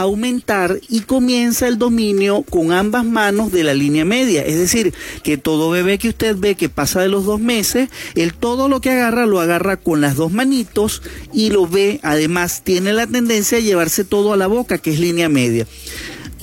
[0.00, 4.42] aumentar y comienza el dominio con ambas manos de la línea media.
[4.42, 8.34] Es decir, que todo bebé que usted ve que pasa de los dos meses, él
[8.34, 12.92] todo lo que agarra lo agarra con las dos manitos y lo ve, además tiene
[12.92, 15.66] la tendencia a llevarse todo a la boca, que es línea media.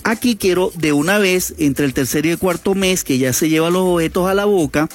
[0.03, 3.49] Aquí quiero de una vez, entre el tercer y el cuarto mes, que ya se
[3.49, 4.87] lleva los objetos a la boca,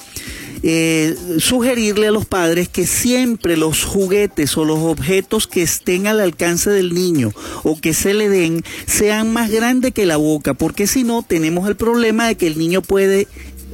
[0.63, 6.19] eh, sugerirle a los padres que siempre los juguetes o los objetos que estén al
[6.19, 7.31] alcance del niño
[7.63, 11.67] o que se le den sean más grandes que la boca, porque si no tenemos
[11.67, 13.27] el problema de que el niño puede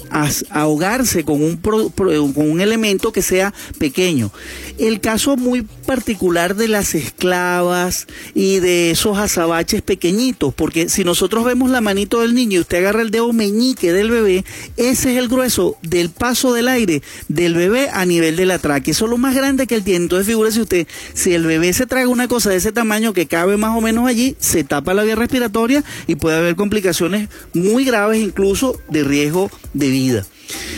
[0.10, 4.32] ahogarse con un, con un elemento que sea pequeño.
[4.78, 11.46] El caso muy particular de las esclavas y de esos azabaches pequeñitos, porque si nosotros
[11.46, 14.46] vemos la manito del niño y usted agarra el dedo meñique del bebé,
[14.76, 18.92] ese es el grueso del paso del aire del bebé a nivel de la tráquea.
[18.92, 20.04] Eso es lo más grande que él tiene.
[20.04, 23.58] Entonces figúrese usted, si el bebé se traga una cosa de ese tamaño que cabe
[23.58, 28.22] más o menos allí, se tapa la vía respiratoria y puede haber complicaciones muy graves,
[28.22, 29.97] incluso de riesgo de vida.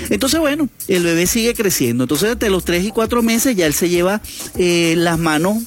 [0.09, 2.05] Entonces, bueno, el bebé sigue creciendo.
[2.05, 4.21] Entonces, desde los 3 y 4 meses ya él se lleva
[4.55, 5.57] eh, las manos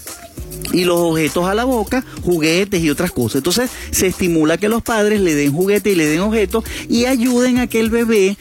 [0.72, 3.36] y los objetos a la boca, juguetes y otras cosas.
[3.36, 7.58] Entonces se estimula que los padres le den juguetes y le den objetos y ayuden
[7.58, 8.36] a que el bebé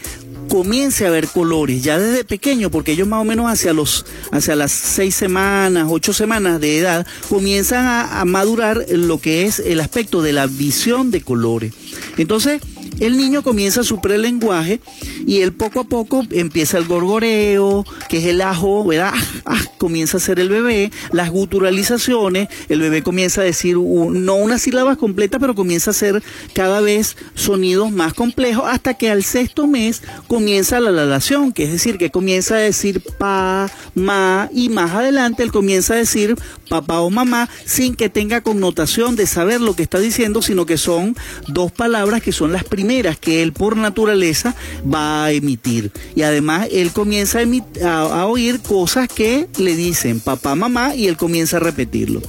[0.50, 4.56] comience a ver colores ya desde pequeño, porque ellos más o menos hacia los hacia
[4.56, 9.80] las seis semanas, ocho semanas de edad comienzan a, a madurar lo que es el
[9.80, 11.74] aspecto de la visión de colores.
[12.18, 12.62] Entonces
[13.00, 14.80] el niño comienza su prelenguaje
[15.26, 19.14] y él poco a poco empieza el gorgoreo, que es el ajo, ¿verdad?
[19.16, 24.36] Ah, ah, comienza a hacer el bebé, las guturalizaciones, el bebé comienza a decir no
[24.36, 26.22] unas sílabas completas, pero comienza a hacer
[26.54, 31.72] cada vez sonidos más complejos hasta que al sexto mes comienza la lalación, que es
[31.72, 36.36] decir, que comienza a decir pa, ma y más adelante él comienza a decir
[36.70, 40.78] papá o mamá sin que tenga connotación de saber lo que está diciendo, sino que
[40.78, 41.16] son
[41.48, 44.54] dos palabras que son las primeras que él por naturaleza
[44.86, 45.92] va a emitir.
[46.16, 47.40] Y además él comienza
[47.84, 52.22] a, oír cosas que le dicen papá, mamá y él comienza a repetirlo.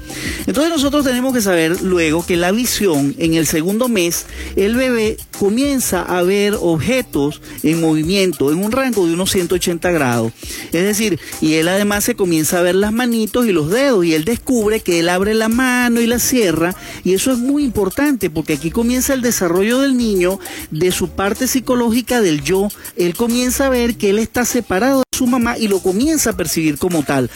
[0.47, 4.25] Entonces nosotros tenemos que saber luego que la visión en el segundo mes,
[4.57, 10.33] el bebé comienza a ver objetos en movimiento, en un rango de unos 180 grados.
[10.73, 14.15] Es decir, y él además se comienza a ver las manitos y los dedos y
[14.15, 16.75] él descubre que él abre la mano y la cierra
[17.05, 20.39] y eso es muy importante porque aquí comienza el desarrollo del niño
[20.71, 22.69] de su parte psicológica del yo.
[22.97, 26.37] Él comienza a ver que él está separado de su mamá y lo comienza a
[26.37, 27.31] percibir como tal.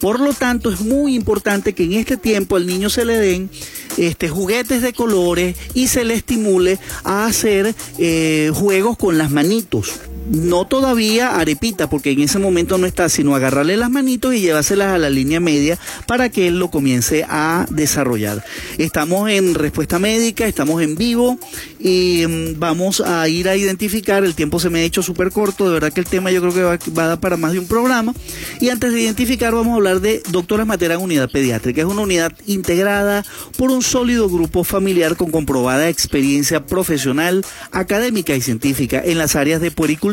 [0.00, 3.50] Por lo tanto, es muy importante que en este tiempo al niño se le den
[3.96, 9.92] este, juguetes de colores y se le estimule a hacer eh, juegos con las manitos.
[10.30, 14.94] No todavía arepita, porque en ese momento no está, sino agarrarle las manitos y llevárselas
[14.94, 18.44] a la línea media para que él lo comience a desarrollar.
[18.78, 21.38] Estamos en respuesta médica, estamos en vivo
[21.78, 25.66] y mm, vamos a ir a identificar, el tiempo se me ha hecho súper corto,
[25.66, 27.58] de verdad que el tema yo creo que va, va a dar para más de
[27.58, 28.14] un programa.
[28.60, 32.32] Y antes de identificar vamos a hablar de Doctora Matera Unidad Pediátrica, es una unidad
[32.46, 33.24] integrada
[33.56, 39.60] por un sólido grupo familiar con comprobada experiencia profesional, académica y científica en las áreas
[39.60, 40.12] de puericultura,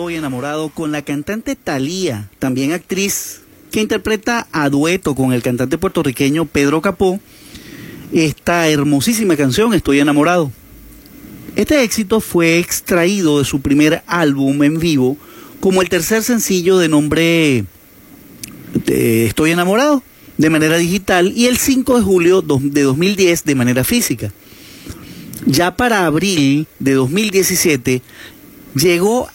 [0.00, 5.76] Estoy enamorado con la cantante Thalía, también actriz, que interpreta a dueto con el cantante
[5.76, 7.20] puertorriqueño Pedro Capó
[8.10, 10.50] esta hermosísima canción Estoy enamorado.
[11.54, 15.18] Este éxito fue extraído de su primer álbum en vivo
[15.60, 17.66] como el tercer sencillo de nombre
[18.86, 20.02] Estoy enamorado
[20.38, 24.32] de manera digital y el 5 de julio de 2010 de manera física.
[25.44, 28.00] Ya para abril de 2017
[28.74, 29.28] llegó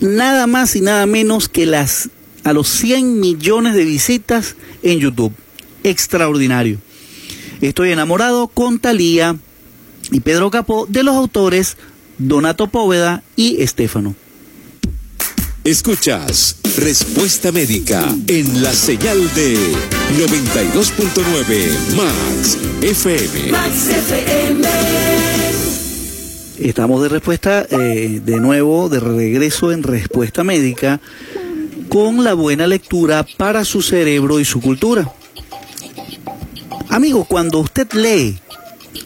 [0.00, 2.10] nada más y nada menos que las
[2.44, 5.32] a los 100 millones de visitas en YouTube.
[5.84, 6.78] Extraordinario.
[7.60, 9.36] Estoy enamorado con Talía
[10.10, 11.76] y Pedro Capó de los autores
[12.18, 14.14] Donato Póveda y Estefano.
[15.64, 19.58] Escuchas Respuesta Médica en la señal de
[20.16, 23.50] 92.9 Max FM.
[23.52, 24.77] Max FM.
[26.58, 31.00] Estamos de respuesta, eh, de nuevo, de regreso en Respuesta Médica,
[31.88, 35.12] con la buena lectura para su cerebro y su cultura.
[36.88, 38.38] Amigo, cuando usted lee,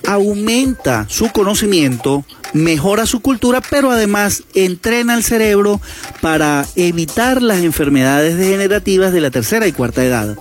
[0.07, 2.25] aumenta su conocimiento,
[2.55, 5.79] mejora su cultura, pero además entrena el cerebro
[6.23, 10.39] para evitar las enfermedades degenerativas de la tercera y cuarta edad.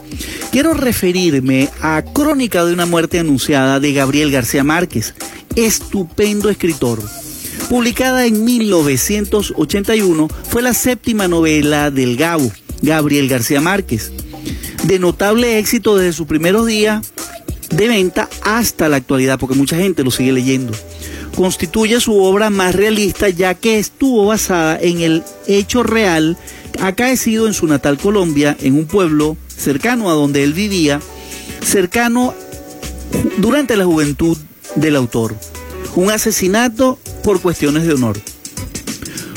[0.51, 5.14] Quiero referirme a Crónica de una muerte anunciada de Gabriel García Márquez,
[5.56, 7.02] estupendo escritor.
[7.70, 14.12] Publicada en 1981, fue la séptima novela del Gabo, Gabriel García Márquez.
[14.84, 17.14] De notable éxito desde sus primeros días
[17.70, 20.74] de venta hasta la actualidad, porque mucha gente lo sigue leyendo.
[21.36, 26.38] Constituye su obra más realista ya que estuvo basada en el hecho real
[26.82, 30.99] acaecido en su natal Colombia, en un pueblo cercano a donde él vivía,
[31.64, 32.34] cercano
[33.38, 34.38] durante la juventud
[34.76, 35.36] del autor.
[35.95, 38.17] Un asesinato por cuestiones de honor.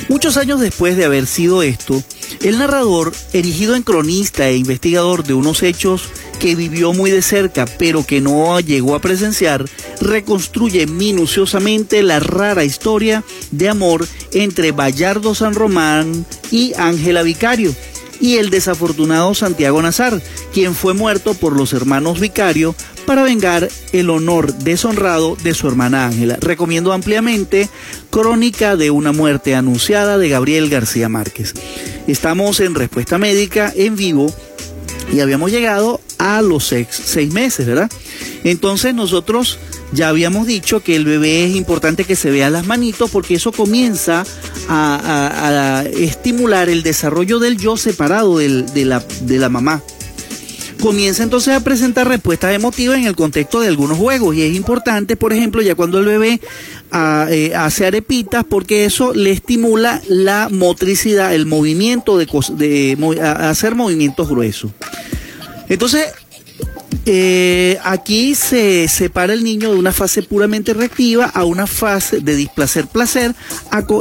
[0.08, 2.02] Muchos años después de haber sido esto,
[2.42, 7.64] el narrador, erigido en cronista e investigador de unos hechos que vivió muy de cerca
[7.78, 9.64] pero que no llegó a presenciar,
[10.00, 17.74] reconstruye minuciosamente la rara historia de amor entre Bayardo San Román y Ángela Vicario
[18.20, 20.22] y el desafortunado Santiago Nazar,
[20.52, 22.74] quien fue muerto por los hermanos Vicario
[23.04, 26.36] para vengar el honor deshonrado de su hermana Ángela.
[26.40, 27.68] Recomiendo ampliamente
[28.10, 31.54] Crónica de una muerte anunciada de Gabriel García Márquez.
[32.06, 34.32] Estamos en Respuesta Médica en vivo
[35.12, 37.90] y habíamos llegado a los seis, meses, ¿verdad?
[38.44, 39.58] Entonces nosotros
[39.92, 43.52] ya habíamos dicho que el bebé es importante que se vea las manitos porque eso
[43.52, 44.24] comienza
[44.68, 49.82] a, estimular el desarrollo del yo separado de la mamá.
[50.84, 55.16] Comienza entonces a presentar respuestas emotivas en el contexto de algunos juegos y es importante,
[55.16, 56.42] por ejemplo, ya cuando el bebé
[56.92, 64.28] ah, eh, hace arepitas porque eso le estimula la motricidad, el movimiento de, hacer movimientos
[64.28, 64.72] gruesos.
[65.70, 66.04] Entonces,
[67.06, 72.36] eh, aquí se separa el niño de una fase puramente reactiva a una fase de
[72.36, 73.34] displacer-placer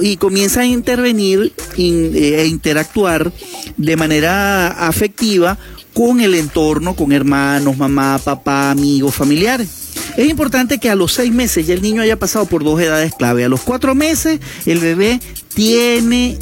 [0.01, 3.31] y comienza a intervenir in- eh, e interactuar
[3.77, 5.57] de manera afectiva
[5.93, 9.69] con el entorno, con hermanos, mamá, papá, amigos, familiares.
[10.17, 13.13] Es importante que a los seis meses ya el niño haya pasado por dos edades
[13.15, 13.45] clave.
[13.45, 15.19] A los cuatro meses el bebé
[15.53, 16.37] tiene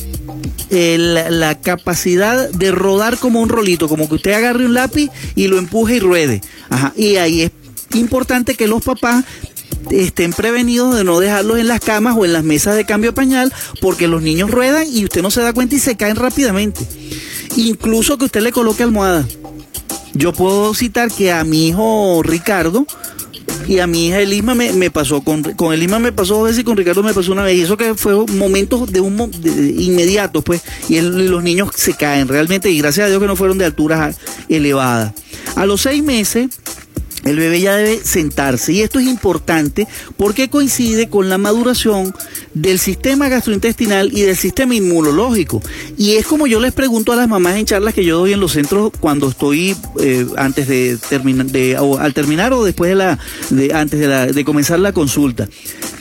[0.69, 0.97] eh,
[1.29, 5.57] la, capacidad de rodar como un rolito, como que usted agarre un lápiz y lo
[5.57, 6.41] empuje y ruede.
[6.69, 6.93] Ajá.
[6.95, 7.51] Y ahí es
[7.93, 9.25] importante que los papás
[9.89, 13.53] estén prevenidos de no dejarlos en las camas o en las mesas de cambio pañal,
[13.81, 16.81] porque los niños ruedan y usted no se da cuenta y se caen rápidamente.
[17.55, 19.25] Incluso que usted le coloque almohada.
[20.13, 22.85] Yo puedo citar que a mi hijo Ricardo
[23.67, 26.59] y a mi hija Elisma me, me pasó, con, con Elisma me pasó dos veces
[26.59, 27.57] y con Ricardo me pasó una vez.
[27.57, 29.31] Y eso que fue momentos de un
[29.77, 33.57] inmediatos, pues, y los niños se caen realmente, y gracias a Dios que no fueron
[33.57, 34.17] de alturas
[34.49, 35.13] elevadas.
[35.55, 36.49] A los seis meses,
[37.23, 42.13] el bebé ya debe sentarse y esto es importante porque coincide con la maduración
[42.53, 45.61] del sistema gastrointestinal y del sistema inmunológico.
[45.97, 48.39] Y es como yo les pregunto a las mamás en charlas que yo doy en
[48.39, 51.47] los centros cuando estoy eh, antes de terminar,
[51.81, 53.19] o al terminar o después de la,
[53.73, 55.47] antes de comenzar la consulta.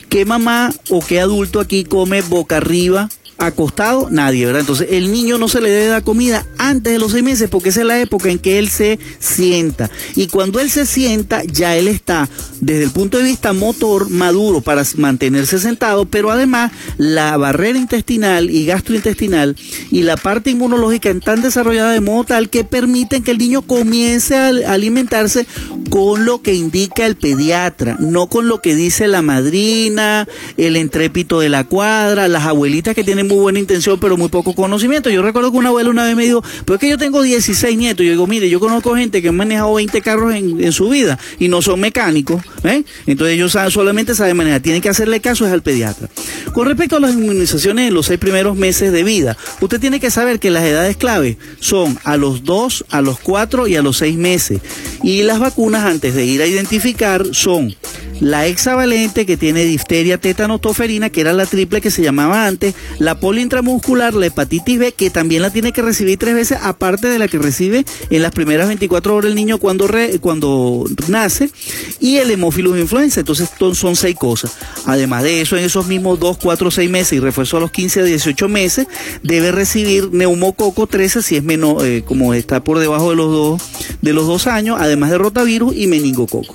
[0.09, 3.09] ¿Qué mamá o qué adulto aquí come boca arriba
[3.41, 4.61] acostado, nadie, ¿verdad?
[4.61, 7.71] Entonces el niño no se le debe dar comida antes de los seis meses porque
[7.71, 9.91] esa es la época en que él se sienta.
[10.15, 12.29] Y cuando él se sienta, ya él está
[12.61, 18.51] desde el punto de vista motor maduro para mantenerse sentado, pero además la barrera intestinal
[18.51, 19.57] y gastrointestinal
[19.91, 24.37] y la parte inmunológica están desarrolladas de modo tal que permiten que el niño comience
[24.37, 25.47] a alimentarse
[25.89, 31.41] con lo que indica el pediatra, no con lo que dice la madrina, el entrépito
[31.41, 35.09] de la cuadra, las abuelitas que tienen muy buena intención pero muy poco conocimiento.
[35.11, 37.77] Yo recuerdo que una abuela una vez me dijo, pues es que yo tengo 16
[37.79, 38.05] nietos.
[38.05, 41.19] Yo digo, mire, yo conozco gente que ha manejado 20 carros en, en su vida
[41.39, 42.85] y no son mecánicos, ¿eh?
[43.07, 44.61] Entonces ellos saben- solamente saben manejar.
[44.61, 46.09] Tienen que hacerle caso es al pediatra.
[46.53, 50.11] Con respecto a las inmunizaciones en los seis primeros meses de vida, usted tiene que
[50.11, 53.99] saber que las edades clave son a los 2, a los 4 y a los
[53.99, 54.61] 6 meses.
[55.03, 57.75] Y las vacunas, antes de ir a identificar, son
[58.21, 62.75] la hexavalente que tiene difteria, tétano, toferina, que era la triple que se llamaba antes,
[62.99, 67.09] la polio intramuscular, la hepatitis B, que también la tiene que recibir tres veces, aparte
[67.09, 71.51] de la que recibe en las primeras 24 horas el niño cuando, re- cuando nace,
[71.99, 73.21] y el hemófilus influenza.
[73.21, 74.53] Entonces to- son seis cosas.
[74.87, 78.01] Además de eso, en esos mismos 2, 4, 6 meses y refuerzo a los 15
[78.01, 78.87] a 18 meses,
[79.23, 83.63] debe recibir neumococo 13 si es menor, eh, como está por debajo de los dos,
[84.03, 86.55] de los dos años, además de rotavirus y meningococo.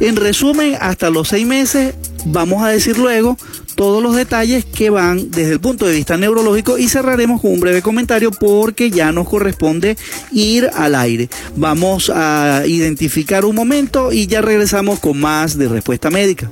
[0.00, 1.94] En resumen, hasta los seis meses,
[2.26, 3.36] vamos a decir luego
[3.74, 7.60] todos los detalles que van desde el punto de vista neurológico y cerraremos con un
[7.60, 9.96] breve comentario porque ya nos corresponde
[10.30, 11.28] ir al aire.
[11.56, 16.50] Vamos a identificar un momento y ya regresamos con más de respuesta médica.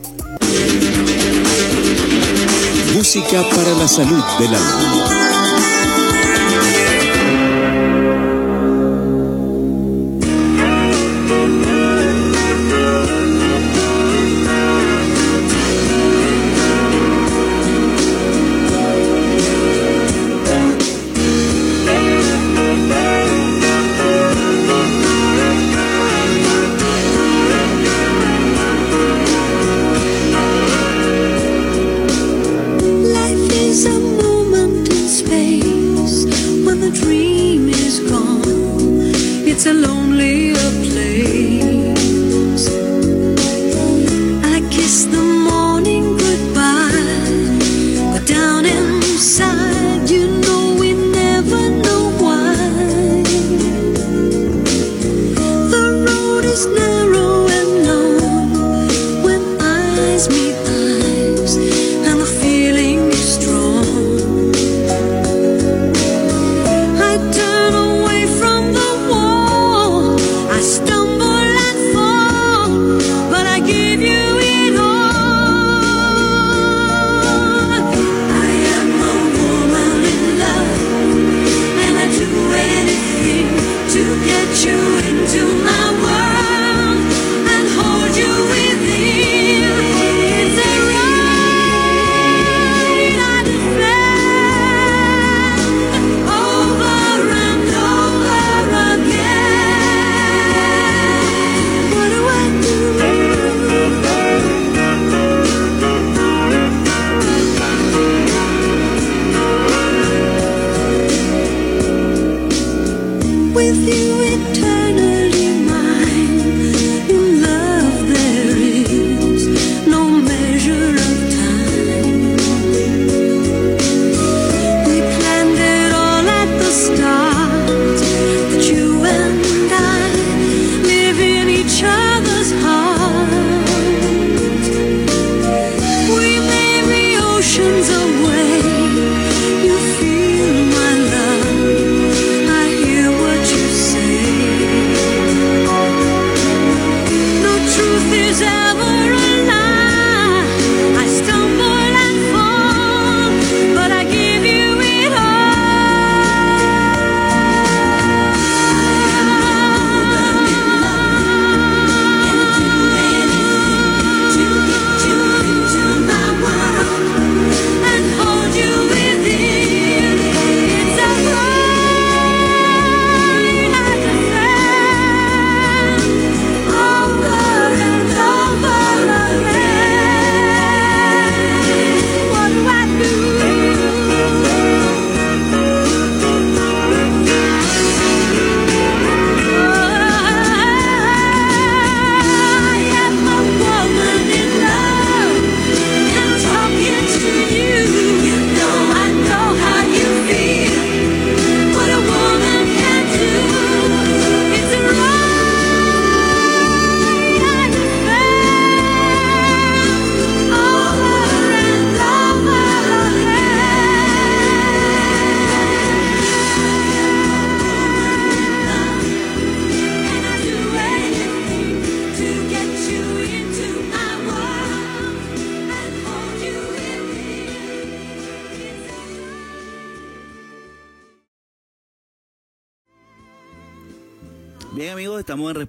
[2.93, 5.04] Música para la salud del alma.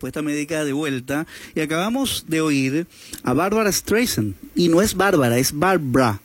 [0.05, 1.25] Respuesta Médica de vuelta
[1.55, 2.85] y acabamos de oír
[3.23, 4.35] a Barbara Streisand.
[4.53, 6.21] Y no es Bárbara, es Barbara.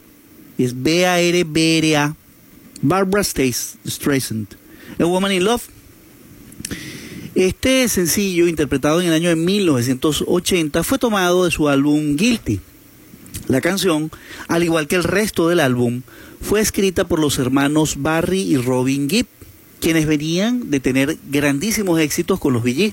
[0.58, 2.14] Es B-A-R-B-R-A.
[2.82, 4.48] Barbara Streisand.
[4.98, 5.62] A Woman in Love.
[7.34, 12.60] Este sencillo, interpretado en el año de 1980, fue tomado de su álbum Guilty.
[13.48, 14.10] La canción,
[14.48, 16.02] al igual que el resto del álbum,
[16.42, 19.26] fue escrita por los hermanos Barry y Robin Gibb,
[19.80, 22.92] quienes venían de tener grandísimos éxitos con los Bee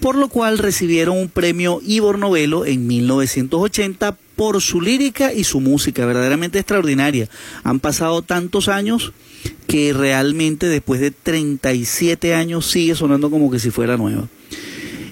[0.00, 5.60] por lo cual recibieron un premio Ivor Novello en 1980 por su lírica y su
[5.60, 7.28] música, verdaderamente extraordinaria.
[7.64, 9.12] Han pasado tantos años
[9.66, 14.28] que realmente después de 37 años sigue sonando como que si fuera nueva.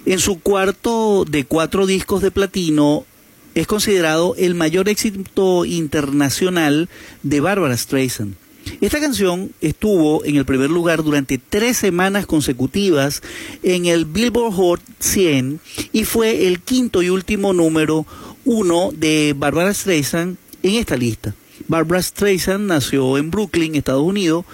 [0.07, 3.07] En su cuarto de cuatro discos de platino
[3.55, 6.89] es considerado el mayor éxito internacional
[7.23, 8.35] de Barbara Streisand.
[8.81, 13.23] Esta canción estuvo en el primer lugar durante tres semanas consecutivas
[13.63, 15.61] en el Billboard Hot 100
[15.93, 18.07] y fue el quinto y último número
[18.45, 21.35] uno de Barbara Streisand en esta lista.
[21.69, 24.45] Barbara Streisand nació en Brooklyn, Estados Unidos,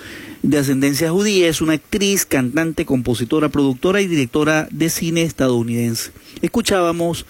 [0.43, 6.13] de ascendencia judía, es una actriz, cantante, compositora, productora y directora de cine estadounidense.
[6.41, 7.27] Escuchábamos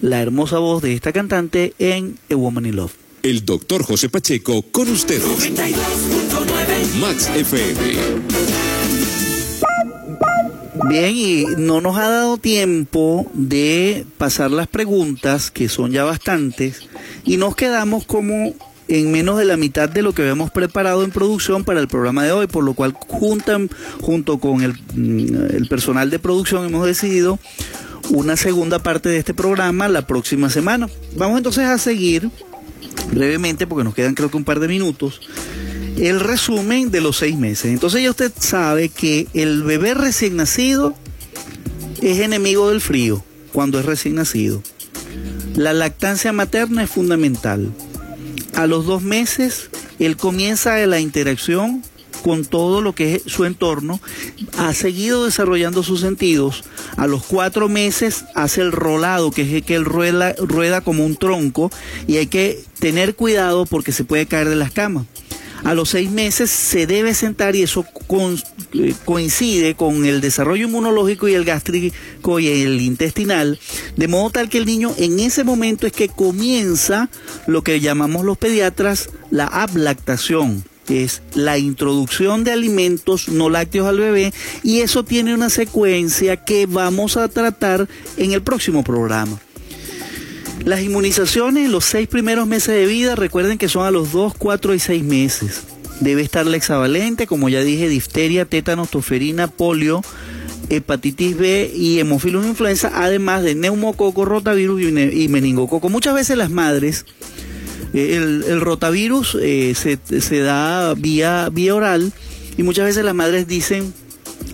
[0.00, 3.01] la hermosa voz de esta cantante en A Woman in Love.
[3.22, 5.22] El doctor José Pacheco con ustedes.
[6.98, 7.80] Max FM.
[10.88, 16.88] Bien, y no nos ha dado tiempo de pasar las preguntas, que son ya bastantes,
[17.24, 18.54] y nos quedamos como
[18.88, 22.24] en menos de la mitad de lo que habíamos preparado en producción para el programa
[22.24, 23.70] de hoy, por lo cual juntan,
[24.00, 27.38] junto con el, mm, el personal de producción hemos decidido
[28.10, 30.88] una segunda parte de este programa la próxima semana.
[31.14, 32.28] Vamos entonces a seguir
[33.12, 35.20] brevemente, porque nos quedan creo que un par de minutos,
[35.98, 37.66] el resumen de los seis meses.
[37.66, 40.94] Entonces ya usted sabe que el bebé recién nacido
[42.00, 44.62] es enemigo del frío cuando es recién nacido.
[45.54, 47.72] La lactancia materna es fundamental.
[48.54, 51.82] A los dos meses, él comienza la interacción
[52.22, 54.00] con todo lo que es su entorno,
[54.56, 56.64] ha seguido desarrollando sus sentidos.
[56.96, 61.70] A los cuatro meses hace el rolado, que es que él rueda, como un tronco
[62.06, 65.06] y hay que tener cuidado porque se puede caer de las camas.
[65.64, 67.86] A los seis meses se debe sentar y eso
[68.74, 73.60] eh, coincide con el desarrollo inmunológico y el gástrico y el intestinal,
[73.96, 77.08] de modo tal que el niño en ese momento es que comienza
[77.46, 83.98] lo que llamamos los pediatras la ablactación es la introducción de alimentos no lácteos al
[83.98, 89.40] bebé y eso tiene una secuencia que vamos a tratar en el próximo programa.
[90.64, 94.34] Las inmunizaciones en los seis primeros meses de vida, recuerden que son a los 2,
[94.38, 95.62] 4 y 6 meses.
[95.98, 100.02] Debe estar la hexavalente, como ya dije, difteria, tétanos, toferina, polio,
[100.68, 105.88] hepatitis B y hemófilos influenza, además de neumococo, rotavirus y, meningococo.
[105.88, 107.06] Muchas veces las madres,
[107.92, 112.12] el, el rotavirus eh, se, se da vía, vía oral
[112.56, 113.92] y muchas veces las madres dicen,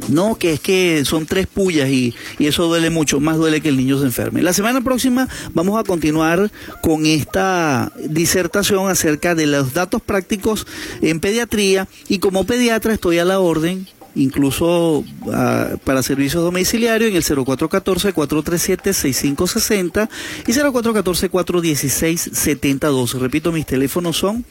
[0.09, 3.69] no, que es que son tres pullas y, y eso duele mucho, más duele que
[3.69, 4.43] el niño se enferme.
[4.43, 6.51] La semana próxima vamos a continuar
[6.83, 10.67] con esta disertación acerca de los datos prácticos
[11.03, 13.87] en pediatría y como pediatra estoy a la orden
[14.19, 15.03] incluso
[15.33, 20.09] ah, para servicios domiciliarios en el 0414-437-6560
[20.47, 23.19] y 0414-416-7012.
[23.19, 24.45] Repito, mis teléfonos son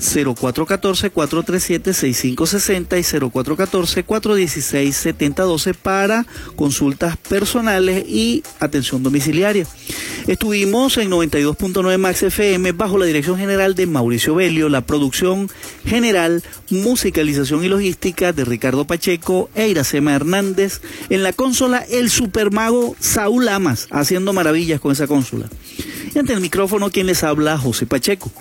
[0.00, 6.26] 0414-437-6560 y 0414-416-7012 para
[6.56, 9.66] consultas personales y atención domiciliaria.
[10.26, 15.48] Estuvimos en 92.9 Max FM bajo la dirección general de Mauricio Belio, la producción
[15.84, 22.96] general, musicalización y logística de Ricardo Pacheco e Iracema Hernández, en la consola el supermago
[23.00, 25.48] Saúl Lamas, haciendo maravillas con esa consola.
[26.14, 28.32] Y ante el micrófono quien les habla, José Pacheco.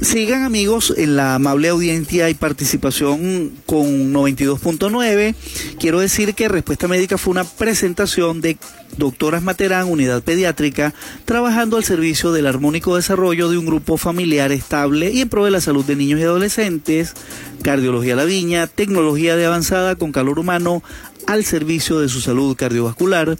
[0.00, 5.34] Sigan amigos en la amable audiencia y participación con 92.9.
[5.78, 8.58] Quiero decir que Respuesta Médica fue una presentación de
[8.96, 15.10] Doctoras Materán, Unidad Pediátrica, trabajando al servicio del armónico desarrollo de un grupo familiar estable
[15.10, 17.14] y en pro de la salud de niños y adolescentes,
[17.62, 20.82] cardiología la viña, tecnología de avanzada con calor humano
[21.26, 23.38] al servicio de su salud cardiovascular,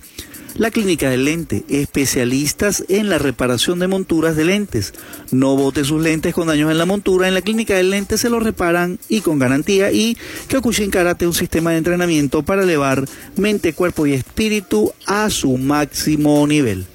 [0.56, 4.94] la Clínica del Lente, especialistas en la reparación de monturas de lentes.
[5.32, 7.26] No bote sus lentes con daños en la montura.
[7.26, 9.90] En la Clínica del Lente se los reparan y con garantía.
[9.90, 10.16] Y
[10.48, 13.04] Kyokushin Karate, un sistema de entrenamiento para elevar
[13.36, 16.86] mente, cuerpo y espíritu a su máximo nivel.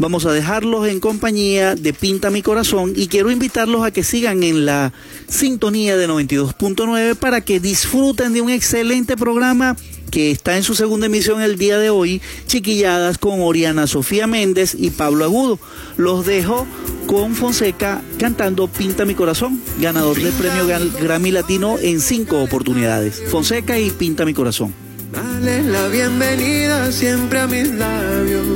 [0.00, 4.44] Vamos a dejarlos en compañía de Pinta mi corazón y quiero invitarlos a que sigan
[4.44, 4.92] en la
[5.26, 9.76] sintonía de 92.9 para que disfruten de un excelente programa
[10.10, 14.74] que está en su segunda emisión el día de hoy, chiquilladas con Oriana Sofía Méndez
[14.78, 15.58] y Pablo Agudo.
[15.96, 16.66] Los dejo
[17.06, 20.66] con Fonseca cantando Pinta mi corazón, ganador del premio
[21.00, 23.22] Grammy Latino en cinco oportunidades.
[23.30, 24.74] Fonseca y Pinta mi corazón.
[25.12, 28.46] Dale la bienvenida siempre a mis labios.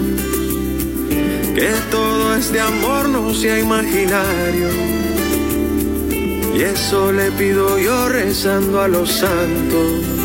[1.55, 4.69] Que todo este amor no sea imaginario.
[6.55, 10.22] Y eso le pido yo rezando a los santos.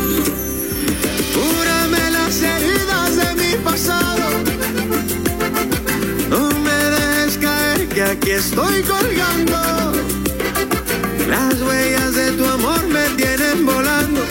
[8.18, 9.92] Aquí estoy colgando.
[11.28, 14.22] Las huellas de tu amor me tienen volando.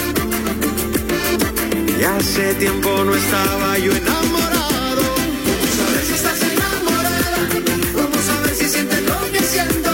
[2.00, 5.04] Y hace tiempo no estaba yo enamorado.
[5.48, 7.50] Vamos a ver si estás enamorada.
[7.96, 9.92] Vamos a ver si sientes lo que siento.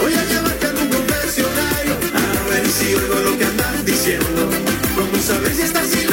[0.00, 1.94] Voy a llevarte a un confesionario.
[2.14, 4.48] A ver si oigo lo que andas diciendo.
[4.96, 6.07] Vamos a ver si estás ilusionada.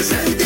[0.00, 0.39] represent